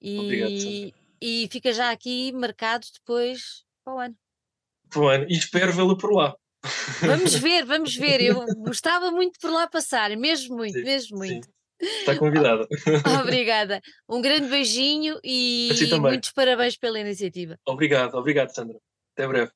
E, 0.00 0.18
Obrigado, 0.18 0.94
e 1.20 1.48
fica 1.50 1.72
já 1.72 1.90
aqui 1.90 2.32
marcado 2.32 2.86
depois 2.92 3.64
para 3.84 3.94
o 3.94 3.98
ano. 3.98 4.16
Para 4.90 5.00
o 5.00 5.08
ano, 5.08 5.26
e 5.28 5.32
espero 5.32 5.72
vê-lo 5.72 5.96
por 5.96 6.12
lá. 6.12 6.36
Vamos 7.00 7.34
ver, 7.40 7.64
vamos 7.64 7.96
ver. 7.96 8.20
Eu 8.20 8.44
gostava 8.58 9.10
muito 9.10 9.38
por 9.40 9.50
lá 9.50 9.66
passar, 9.66 10.14
mesmo 10.16 10.56
muito, 10.56 10.78
sim, 10.78 10.84
mesmo 10.84 11.18
muito. 11.18 11.46
Sim. 11.46 11.55
Está 11.80 12.16
convidada. 12.16 12.66
Obrigada. 13.22 13.80
Um 14.08 14.20
grande 14.20 14.48
beijinho 14.48 15.18
e 15.22 15.70
muitos 16.00 16.32
parabéns 16.32 16.76
pela 16.76 16.98
iniciativa. 16.98 17.58
Obrigado, 17.66 18.14
obrigado, 18.14 18.50
Sandra. 18.54 18.78
Até 19.14 19.26
breve. 19.26 19.50